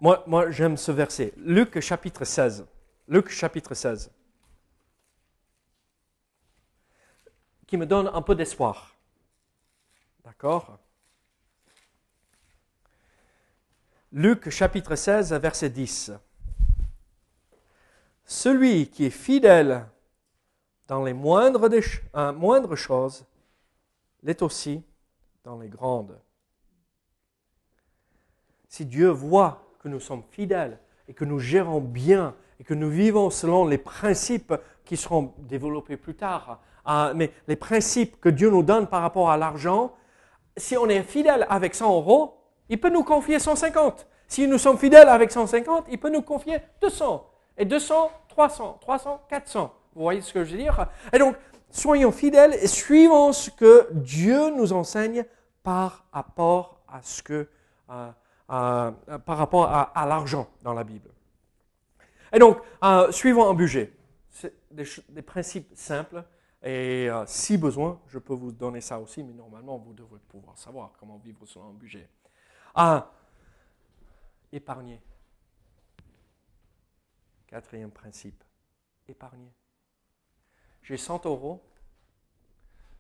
moi, 0.01 0.25
moi 0.27 0.51
j'aime 0.51 0.77
ce 0.77 0.91
verset. 0.91 1.33
Luc 1.37 1.79
chapitre 1.79 2.25
16. 2.25 2.67
Luc 3.07 3.29
chapitre 3.29 3.75
16. 3.75 4.11
Qui 7.69 7.77
me 7.77 7.87
donne 7.87 8.11
un 8.13 8.21
peu 8.21 8.35
d'espoir. 8.35 8.97
D'accord? 10.25 10.81
Luc 14.11 14.51
chapitre 14.51 14.97
16, 14.97 15.33
verset 15.35 15.71
10. 15.71 16.11
Celui 18.25 18.89
qui 18.89 19.05
est 19.05 19.11
fidèle 19.11 19.87
dans 20.87 21.05
les 21.05 21.13
moindres, 21.13 21.69
des, 21.69 21.83
euh, 22.15 22.33
moindres 22.33 22.77
choses 22.77 23.25
l'est 24.23 24.43
aussi 24.43 24.83
dans 25.45 25.59
les 25.59 25.69
grandes. 25.69 26.19
Si 28.69 28.85
Dieu 28.85 29.09
voit 29.09 29.63
que 29.79 29.89
nous 29.89 30.01
sommes 30.01 30.23
fidèles 30.31 30.79
et 31.09 31.15
que 31.15 31.25
nous 31.25 31.39
gérons 31.39 31.81
bien 31.81 32.35
et 32.59 32.65
que 32.65 32.75
nous 32.75 32.91
vivons 32.91 33.31
selon 33.31 33.67
les 33.67 33.79
principes 33.79 34.55
qui 34.85 34.97
seront 34.97 35.35
développés 35.39 35.97
plus 35.97 36.15
tard, 36.15 36.61
euh, 36.89 37.13
mais 37.15 37.33
les 37.47 37.57
principes 37.57 38.21
que 38.21 38.29
Dieu 38.29 38.51
nous 38.51 38.63
donne 38.63 38.87
par 38.87 39.03
rapport 39.03 39.31
à 39.31 39.37
l'argent, 39.37 39.95
si 40.57 40.77
on 40.77 40.89
est 40.89 41.03
fidèle 41.03 41.47
avec 41.49 41.75
100 41.75 41.95
euros, 41.95 42.39
il 42.69 42.81
peut 42.81 42.91
nous 42.91 43.05
confier 43.05 43.39
150. 43.39 44.07
Si 44.29 44.47
nous 44.47 44.59
sommes 44.59 44.79
fidèles 44.79 45.09
avec 45.09 45.31
150, 45.31 45.87
il 45.91 45.99
peut 45.99 46.11
nous 46.11 46.23
confier 46.23 46.59
200. 46.81 47.31
Et 47.59 47.65
200, 47.65 48.11
300, 48.29 48.79
300, 48.81 49.23
400. 49.29 49.73
Vous 49.95 50.03
voyez 50.03 50.21
ce 50.21 50.33
que 50.33 50.45
je 50.45 50.53
veux 50.53 50.59
dire? 50.59 50.89
Et 51.13 51.19
donc, 51.19 51.37
soyons 51.71 52.13
fidèles 52.13 52.55
et 52.55 52.67
suivons 52.67 53.33
ce 53.33 53.51
que 53.51 53.89
Dieu 53.93 54.51
nous 54.51 54.73
enseigne 54.73 55.25
par 55.63 56.05
rapport 56.13 56.81
à 56.89 57.01
euh, 57.91 58.13
euh, 58.51 60.07
l'argent 60.07 60.49
dans 60.63 60.75
la 60.75 60.85
Bible. 60.85 61.11
Et 62.33 62.39
donc, 62.39 62.59
euh, 62.83 63.11
suivons 63.13 63.49
un 63.49 63.55
budget. 63.55 63.93
C'est 64.31 64.55
des, 64.71 65.23
principes 65.23 65.71
simples. 65.75 66.25
Et 66.63 67.09
si 67.27 67.59
besoin, 67.59 68.01
je 68.09 68.19
peux 68.19 68.33
vous 68.33 68.51
donner 68.51 68.81
ça 68.81 68.99
aussi, 68.99 69.23
mais 69.23 69.35
normalement, 69.35 69.77
vous 69.77 69.93
devrez 69.93 70.19
pouvoir 70.29 70.57
savoir 70.57 70.93
comment 70.99 71.19
vivre 71.19 71.45
selon 71.45 71.69
un 71.69 71.73
budget 71.75 72.09
épargner. 74.55 75.01
Quatrième 77.47 77.91
principe, 77.91 78.43
épargner. 79.09 79.53
J'ai 80.85 80.97
100 80.97 81.27
euros, 81.27 81.61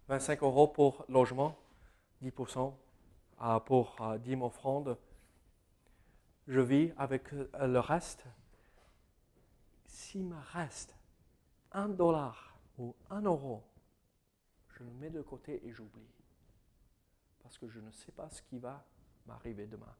25 0.08 0.42
euros 0.42 0.66
pour 0.66 1.04
logement, 1.08 1.56
10% 2.22 2.74
euh, 3.42 3.60
pour 3.60 3.96
10 4.18 4.32
euh, 4.34 4.40
offrandes. 4.40 4.98
Je 6.48 6.60
vis 6.60 6.92
avec 6.98 7.32
euh, 7.32 7.48
le 7.66 7.78
reste. 7.78 8.24
S'il 9.86 10.24
me 10.24 10.36
reste 10.52 10.92
un 11.70 11.88
dollar 11.88 12.58
ou 12.78 12.96
un 13.10 13.22
euro, 13.22 13.62
je 14.76 14.82
le 14.82 14.90
mets 14.90 15.10
de 15.10 15.22
côté 15.22 15.64
et 15.64 15.72
j'oublie. 15.72 16.10
Parce 17.42 17.56
que 17.56 17.68
je 17.68 17.78
ne 17.78 17.92
sais 17.92 18.10
pas 18.10 18.28
ce 18.30 18.42
qui 18.42 18.58
va 18.58 18.84
m'arriver 19.26 19.66
demain 19.66 19.94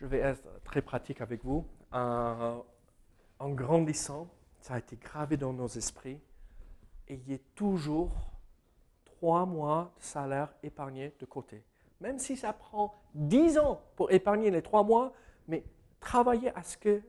je 0.00 0.06
vais 0.06 0.18
être 0.18 0.48
très 0.64 0.82
pratique 0.82 1.20
avec 1.20 1.44
vous. 1.44 1.66
En, 1.92 2.62
grandissant, 3.40 4.28
ça 4.66 4.74
a 4.74 4.78
été 4.78 4.96
gravé 4.96 5.36
dans 5.36 5.52
nos 5.52 5.68
esprits. 5.68 6.18
Ayez 7.06 7.38
toujours 7.54 8.10
trois 9.04 9.46
mois 9.46 9.92
de 9.96 10.02
salaire 10.02 10.52
épargné 10.60 11.14
de 11.20 11.24
côté. 11.24 11.62
Même 12.00 12.18
si 12.18 12.36
ça 12.36 12.52
prend 12.52 12.92
dix 13.14 13.58
ans 13.58 13.80
pour 13.94 14.10
épargner 14.10 14.50
les 14.50 14.62
trois 14.62 14.82
mois, 14.82 15.12
mais 15.46 15.62
travaillez 16.00 16.50
à 16.56 16.64
ce 16.64 16.76
que 16.78 17.00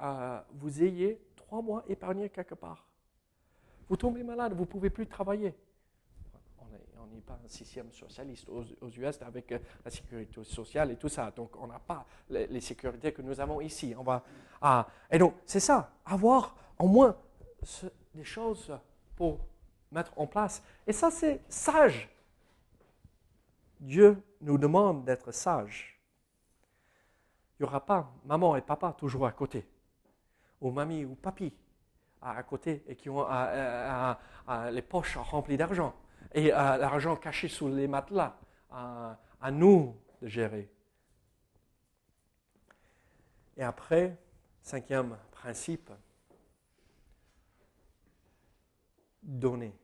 euh, 0.00 0.40
vous 0.52 0.82
ayez 0.82 1.18
trois 1.36 1.62
mois 1.62 1.84
épargnés 1.88 2.28
quelque 2.28 2.54
part. 2.54 2.86
Vous 3.88 3.96
tombez 3.96 4.22
malade, 4.22 4.52
vous 4.52 4.64
ne 4.64 4.66
pouvez 4.66 4.90
plus 4.90 5.06
travailler 5.06 5.54
n'est 7.10 7.20
pas 7.20 7.38
un 7.44 7.48
système 7.48 7.90
socialiste 7.92 8.48
aux, 8.48 8.88
US 8.88 9.22
avec 9.22 9.52
euh, 9.52 9.58
la 9.84 9.90
sécurité 9.90 10.42
sociale 10.44 10.90
et 10.90 10.96
tout 10.96 11.08
ça. 11.08 11.30
Donc, 11.30 11.56
on 11.60 11.66
n'a 11.66 11.78
pas 11.78 12.06
les, 12.28 12.60
sécurités 12.60 13.12
que 13.12 13.22
nous 13.22 13.40
avons 13.40 13.60
ici. 13.60 13.94
On 13.98 14.02
va, 14.02 14.22
ah, 14.60 14.86
et 15.10 15.18
donc, 15.18 15.34
c'est 15.46 15.60
ça, 15.60 15.92
avoir 16.04 16.54
au 16.78 16.88
moins 16.88 17.16
des 18.14 18.24
choses 18.24 18.72
pour 19.16 19.40
mettre 19.90 20.12
en 20.16 20.26
place. 20.26 20.62
Et 20.86 20.92
ça, 20.92 21.10
c'est 21.10 21.40
sage. 21.48 22.08
Dieu 23.78 24.22
nous 24.40 24.58
demande 24.58 25.04
d'être 25.04 25.32
sage. 25.32 26.00
Il 27.58 27.64
n'y 27.64 27.68
aura 27.68 27.84
pas 27.84 28.10
maman 28.24 28.56
et 28.56 28.62
papa 28.62 28.94
toujours 28.96 29.26
à 29.26 29.32
côté, 29.32 29.66
ou 30.60 30.70
mamie 30.70 31.04
ou 31.04 31.14
papy 31.14 31.52
à 32.22 32.42
côté 32.42 32.82
et 32.86 32.96
qui 32.96 33.08
ont 33.08 33.26
les 34.70 34.82
poches 34.82 35.16
remplies 35.16 35.56
d'argent 35.56 35.94
et 36.32 36.52
euh, 36.52 36.76
l'argent 36.76 37.16
caché 37.16 37.48
sous 37.48 37.68
les 37.68 37.88
matelas, 37.88 38.38
à 38.70 39.50
nous 39.50 39.96
de 40.22 40.28
gérer. 40.28 40.70
Et 43.56 43.62
après, 43.62 44.16
cinquième 44.62 45.18
principe, 45.32 45.90
donner. 49.22 49.74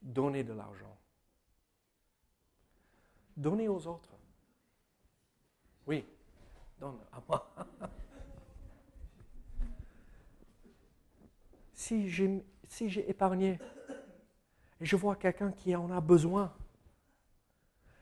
Donner 0.00 0.44
de 0.44 0.52
l'argent. 0.52 0.96
Donner 3.36 3.68
aux 3.68 3.86
autres. 3.86 4.16
Oui, 5.86 6.06
donne 6.78 6.98
à 7.12 7.22
moi. 7.28 7.54
si 11.74 12.08
j'ai 12.08 12.44
si 12.68 12.86
épargné 13.00 13.58
et 14.82 14.84
je 14.84 14.96
vois 14.96 15.14
quelqu'un 15.14 15.52
qui 15.52 15.74
en 15.76 15.90
a 15.92 16.00
besoin. 16.00 16.52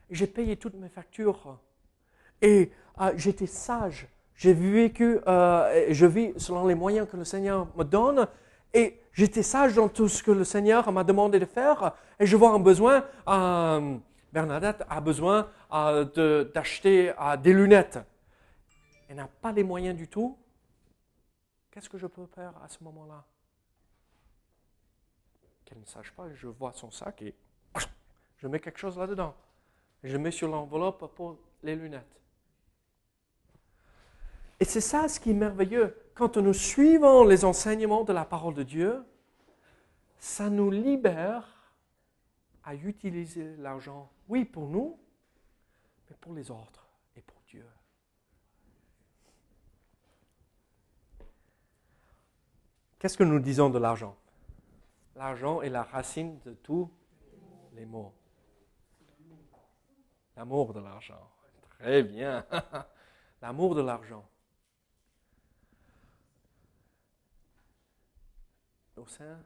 J'ai 0.09 0.27
payé 0.27 0.57
toutes 0.57 0.75
mes 0.75 0.89
factures 0.89 1.59
et 2.41 2.73
euh, 3.01 3.13
j'étais 3.17 3.47
sage. 3.47 4.09
J'ai 4.35 4.55
vécu, 4.55 5.21
euh, 5.27 5.87
je 5.91 6.07
vis 6.07 6.33
selon 6.39 6.67
les 6.67 6.75
moyens 6.75 7.07
que 7.07 7.19
le 7.19 7.25
Seigneur 7.25 7.69
me 7.77 7.85
donne 7.85 8.27
et 8.73 8.99
j'étais 9.13 9.43
sage 9.43 9.75
dans 9.75 9.91
tout 9.91 10.09
ce 10.09 10.23
que 10.23 10.31
le 10.31 10.45
Seigneur 10.45 10.91
m'a 10.91 11.05
demandé 11.05 11.39
de 11.39 11.45
faire 11.45 11.93
et 12.19 12.25
je 12.25 12.37
vois 12.37 12.53
un 12.53 12.59
besoin. 12.59 13.05
Euh, 13.29 13.99
Bernadette 14.33 14.83
a 14.89 15.01
besoin 15.01 15.51
d'acheter 15.71 17.13
des 17.43 17.53
lunettes. 17.53 17.99
Elle 19.09 19.17
n'a 19.17 19.29
pas 19.43 19.53
les 19.53 19.65
moyens 19.65 19.97
du 19.97 20.09
tout. 20.09 20.39
Qu'est-ce 21.71 21.91
que 21.91 21.99
je 21.99 22.07
peux 22.07 22.27
faire 22.27 22.55
à 22.65 22.69
ce 22.69 22.83
moment-là? 22.85 23.25
Qu'elle 25.71 25.81
ne 25.81 25.87
sache 25.87 26.11
pas, 26.13 26.29
je 26.35 26.49
vois 26.49 26.73
son 26.73 26.91
sac 26.91 27.23
et 27.23 27.35
je 28.39 28.49
mets 28.49 28.59
quelque 28.59 28.79
chose 28.79 28.99
là-dedans. 28.99 29.35
Je 30.03 30.17
mets 30.17 30.33
sur 30.33 30.49
l'enveloppe 30.49 31.15
pour 31.15 31.39
les 31.63 31.77
lunettes. 31.77 32.21
Et 34.59 34.65
c'est 34.65 34.81
ça 34.81 35.09
ce 35.09 35.21
qui 35.21 35.31
est 35.31 35.35
merveilleux. 35.35 35.97
Quand 36.15 36.37
nous 36.37 36.53
suivons 36.53 37.25
les 37.25 37.45
enseignements 37.45 38.03
de 38.03 38.13
la 38.13 38.25
parole 38.25 38.55
de 38.55 38.63
Dieu, 38.63 39.05
ça 40.19 40.51
nous 40.51 40.71
libère 40.71 41.47
à 42.65 42.75
utiliser 42.75 43.57
l'argent, 43.57 44.11
oui, 44.29 44.45
pour 44.45 44.67
nous, 44.67 44.99
mais 46.09 46.17
pour 46.21 46.35
les 46.35 46.51
autres 46.51 46.89
et 47.17 47.23
pour 47.23 47.41
Dieu. 47.47 47.65
Qu'est-ce 52.99 53.17
que 53.17 53.25
nous 53.25 53.39
disons 53.39 53.71
de 53.71 53.79
l'argent? 53.79 54.17
L'argent 55.21 55.61
est 55.61 55.69
la 55.69 55.83
racine 55.83 56.41
de 56.47 56.55
tous 56.55 56.91
les 57.75 57.85
mots. 57.85 58.15
L'amour 60.35 60.73
de 60.73 60.81
l'argent. 60.81 61.31
Très 61.79 62.03
bien. 62.03 62.47
L'amour 63.43 63.75
de 63.75 63.83
l'argent. 63.83 64.27
Au 68.97 69.05
sein 69.05 69.45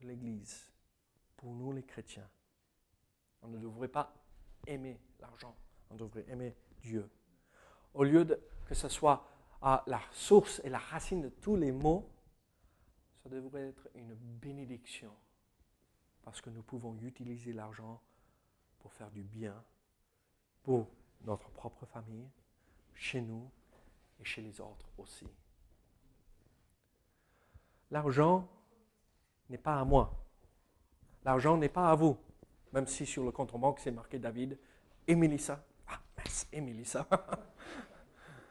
de 0.00 0.08
l'Église, 0.08 0.68
pour 1.36 1.54
nous 1.54 1.70
les 1.70 1.84
chrétiens, 1.84 2.28
on 3.42 3.46
ne 3.46 3.58
devrait 3.58 3.86
pas 3.86 4.12
aimer 4.66 5.00
l'argent, 5.20 5.54
on 5.90 5.94
devrait 5.94 6.24
aimer 6.26 6.56
Dieu. 6.80 7.08
Au 7.94 8.02
lieu 8.02 8.24
que 8.66 8.74
ce 8.74 8.88
soit 8.88 9.24
la 9.62 10.00
source 10.10 10.60
et 10.64 10.68
la 10.68 10.78
racine 10.78 11.22
de 11.22 11.28
tous 11.28 11.54
les 11.54 11.70
maux, 11.70 12.10
devrait 13.28 13.68
être 13.68 13.88
une 13.94 14.14
bénédiction, 14.14 15.12
parce 16.22 16.40
que 16.40 16.50
nous 16.50 16.62
pouvons 16.62 16.96
utiliser 17.02 17.52
l'argent 17.52 18.00
pour 18.78 18.92
faire 18.92 19.10
du 19.10 19.22
bien 19.22 19.54
pour 20.62 20.88
notre 21.24 21.50
propre 21.50 21.86
famille, 21.86 22.28
chez 22.94 23.20
nous 23.20 23.50
et 24.20 24.24
chez 24.24 24.42
les 24.42 24.60
autres 24.60 24.88
aussi. 24.98 25.26
L'argent 27.90 28.48
n'est 29.48 29.58
pas 29.58 29.80
à 29.80 29.84
moi. 29.84 30.12
L'argent 31.24 31.56
n'est 31.56 31.68
pas 31.68 31.90
à 31.90 31.94
vous. 31.94 32.16
Même 32.72 32.86
si 32.86 33.06
sur 33.06 33.24
le 33.24 33.30
compte 33.30 33.58
banque 33.58 33.80
c'est 33.80 33.90
marqué 33.90 34.18
David 34.18 34.58
et 35.06 35.14
Mélissa. 35.14 35.64
Ah, 35.88 36.00
merci, 36.16 36.46
et 36.52 36.60
Mélissa. 36.60 37.06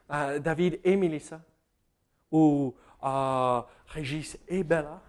Euh, 0.10 0.40
David 0.40 0.80
et 0.86 0.96
Mélissa. 0.96 1.42
Ou 2.32 2.74
euh, 3.04 3.62
Régis 3.88 4.38
et 4.48 4.64
Bella. 4.64 5.02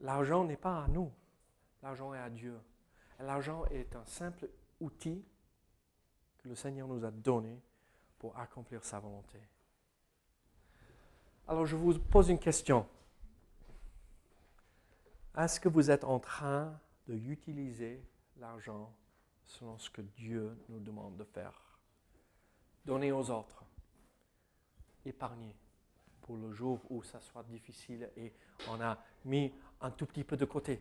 L'argent 0.00 0.44
n'est 0.44 0.56
pas 0.56 0.84
à 0.84 0.88
nous. 0.88 1.10
L'argent 1.82 2.14
est 2.14 2.18
à 2.18 2.30
Dieu. 2.30 2.58
L'argent 3.20 3.64
est 3.66 3.94
un 3.96 4.04
simple 4.04 4.48
outil 4.80 5.24
que 6.38 6.48
le 6.48 6.54
Seigneur 6.54 6.86
nous 6.86 7.04
a 7.04 7.10
donné 7.10 7.60
pour 8.18 8.36
accomplir 8.38 8.84
sa 8.84 8.98
volonté. 9.00 9.38
Alors 11.46 11.66
je 11.66 11.76
vous 11.76 11.98
pose 11.98 12.28
une 12.28 12.38
question. 12.38 12.86
Est-ce 15.36 15.60
que 15.60 15.68
vous 15.68 15.90
êtes 15.90 16.04
en 16.04 16.18
train 16.18 16.78
de 17.06 17.14
utiliser 17.14 18.04
l'argent 18.36 18.92
selon 19.44 19.78
ce 19.78 19.88
que 19.88 20.02
Dieu 20.02 20.56
nous 20.68 20.80
demande 20.80 21.16
de 21.16 21.24
faire? 21.24 21.78
Donner 22.84 23.12
aux 23.12 23.30
autres. 23.30 23.64
Épargner 25.04 25.54
pour 26.28 26.36
le 26.36 26.52
jour 26.52 26.78
où 26.90 27.02
ça 27.02 27.22
soit 27.22 27.42
difficile 27.44 28.10
et 28.14 28.34
on 28.68 28.78
a 28.82 28.98
mis 29.24 29.50
un 29.80 29.90
tout 29.90 30.04
petit 30.04 30.24
peu 30.24 30.36
de 30.36 30.44
côté. 30.44 30.78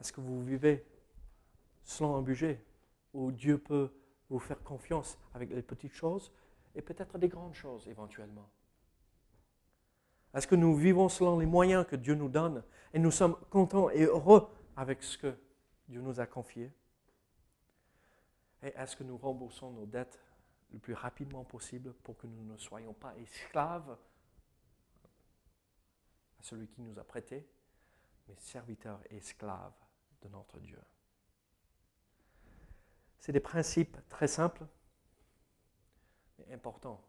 Est-ce 0.00 0.12
que 0.12 0.20
vous 0.20 0.44
vivez 0.44 0.84
selon 1.84 2.16
un 2.16 2.22
budget 2.22 2.60
où 3.12 3.30
Dieu 3.30 3.56
peut 3.56 3.88
vous 4.28 4.40
faire 4.40 4.60
confiance 4.64 5.16
avec 5.32 5.50
les 5.50 5.62
petites 5.62 5.92
choses 5.92 6.32
et 6.74 6.82
peut-être 6.82 7.18
des 7.18 7.28
grandes 7.28 7.54
choses 7.54 7.86
éventuellement? 7.86 8.50
Est-ce 10.34 10.48
que 10.48 10.56
nous 10.56 10.74
vivons 10.74 11.08
selon 11.08 11.38
les 11.38 11.46
moyens 11.46 11.86
que 11.86 11.94
Dieu 11.94 12.16
nous 12.16 12.28
donne 12.28 12.64
et 12.92 12.98
nous 12.98 13.12
sommes 13.12 13.36
contents 13.48 13.90
et 13.90 14.06
heureux 14.06 14.48
avec 14.76 15.04
ce 15.04 15.18
que 15.18 15.38
Dieu 15.88 16.00
nous 16.00 16.18
a 16.18 16.26
confié? 16.26 16.72
Et 18.64 18.72
est-ce 18.76 18.96
que 18.96 19.04
nous 19.04 19.18
remboursons 19.18 19.70
nos 19.70 19.86
dettes 19.86 20.18
le 20.74 20.78
plus 20.80 20.94
rapidement 20.94 21.44
possible 21.44 21.94
pour 22.02 22.16
que 22.18 22.26
nous 22.26 22.44
ne 22.44 22.56
soyons 22.56 22.92
pas 22.92 23.16
esclaves 23.16 23.96
à 26.38 26.42
celui 26.42 26.68
qui 26.68 26.82
nous 26.82 26.98
a 26.98 27.04
prêté, 27.04 27.48
mais 28.28 28.36
serviteurs 28.36 29.00
et 29.10 29.16
esclaves 29.16 29.72
de 30.22 30.28
notre 30.28 30.60
Dieu 30.60 30.80
c'est 33.24 33.32
des 33.32 33.40
principes 33.40 33.96
très 34.10 34.28
simples, 34.28 34.66
mais 36.36 36.52
importants. 36.52 37.02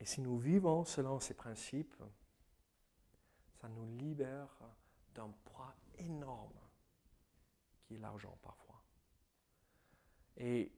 Et 0.00 0.06
si 0.06 0.22
nous 0.22 0.38
vivons 0.38 0.86
selon 0.86 1.20
ces 1.20 1.34
principes, 1.34 2.02
ça 3.60 3.68
nous 3.68 3.84
libère 3.98 4.48
d'un 5.14 5.28
poids 5.44 5.74
énorme 5.98 6.58
qui 7.82 7.96
est 7.96 7.98
l'argent 7.98 8.38
parfois. 8.40 8.82
Et 10.38 10.72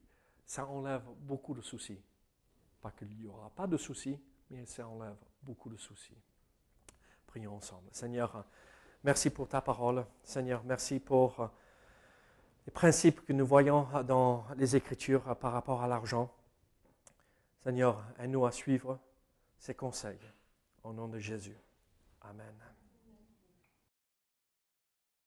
ça 0.47 0.67
enlève 0.67 1.05
beaucoup 1.21 1.55
de 1.55 1.63
soucis. 1.63 2.01
Pas 2.81 2.91
qu'il 2.91 3.09
n'y 3.17 3.27
aura 3.27 3.51
pas 3.51 3.67
de 3.67 3.77
soucis, 3.77 4.19
mais 4.51 4.67
ça 4.67 4.87
enlève 4.87 5.17
beaucoup 5.43 5.71
de 5.71 5.77
soucis. 5.77 6.17
Prions 7.27 7.57
ensemble. 7.57 7.89
Seigneur, 7.93 8.45
merci 9.03 9.31
pour 9.31 9.49
ta 9.49 9.61
parole. 9.61 10.07
Seigneur, 10.23 10.63
merci 10.65 11.01
pour 11.01 11.51
les 12.67 12.73
principes 12.73 13.25
que 13.25 13.33
nous 13.33 13.47
voyons 13.47 13.89
dans 14.05 14.47
les 14.57 14.77
Écritures 14.77 15.37
par 15.37 15.53
rapport 15.53 15.83
à 15.83 15.89
l'argent. 15.89 16.33
Seigneur, 17.63 18.05
aide-nous 18.19 18.45
à 18.45 18.53
suivre 18.53 18.99
ces 19.59 19.75
conseils. 19.75 20.21
Au 20.83 20.93
nom 20.93 21.09
de 21.09 21.19
Jésus. 21.19 21.57
Amen. 22.21 22.74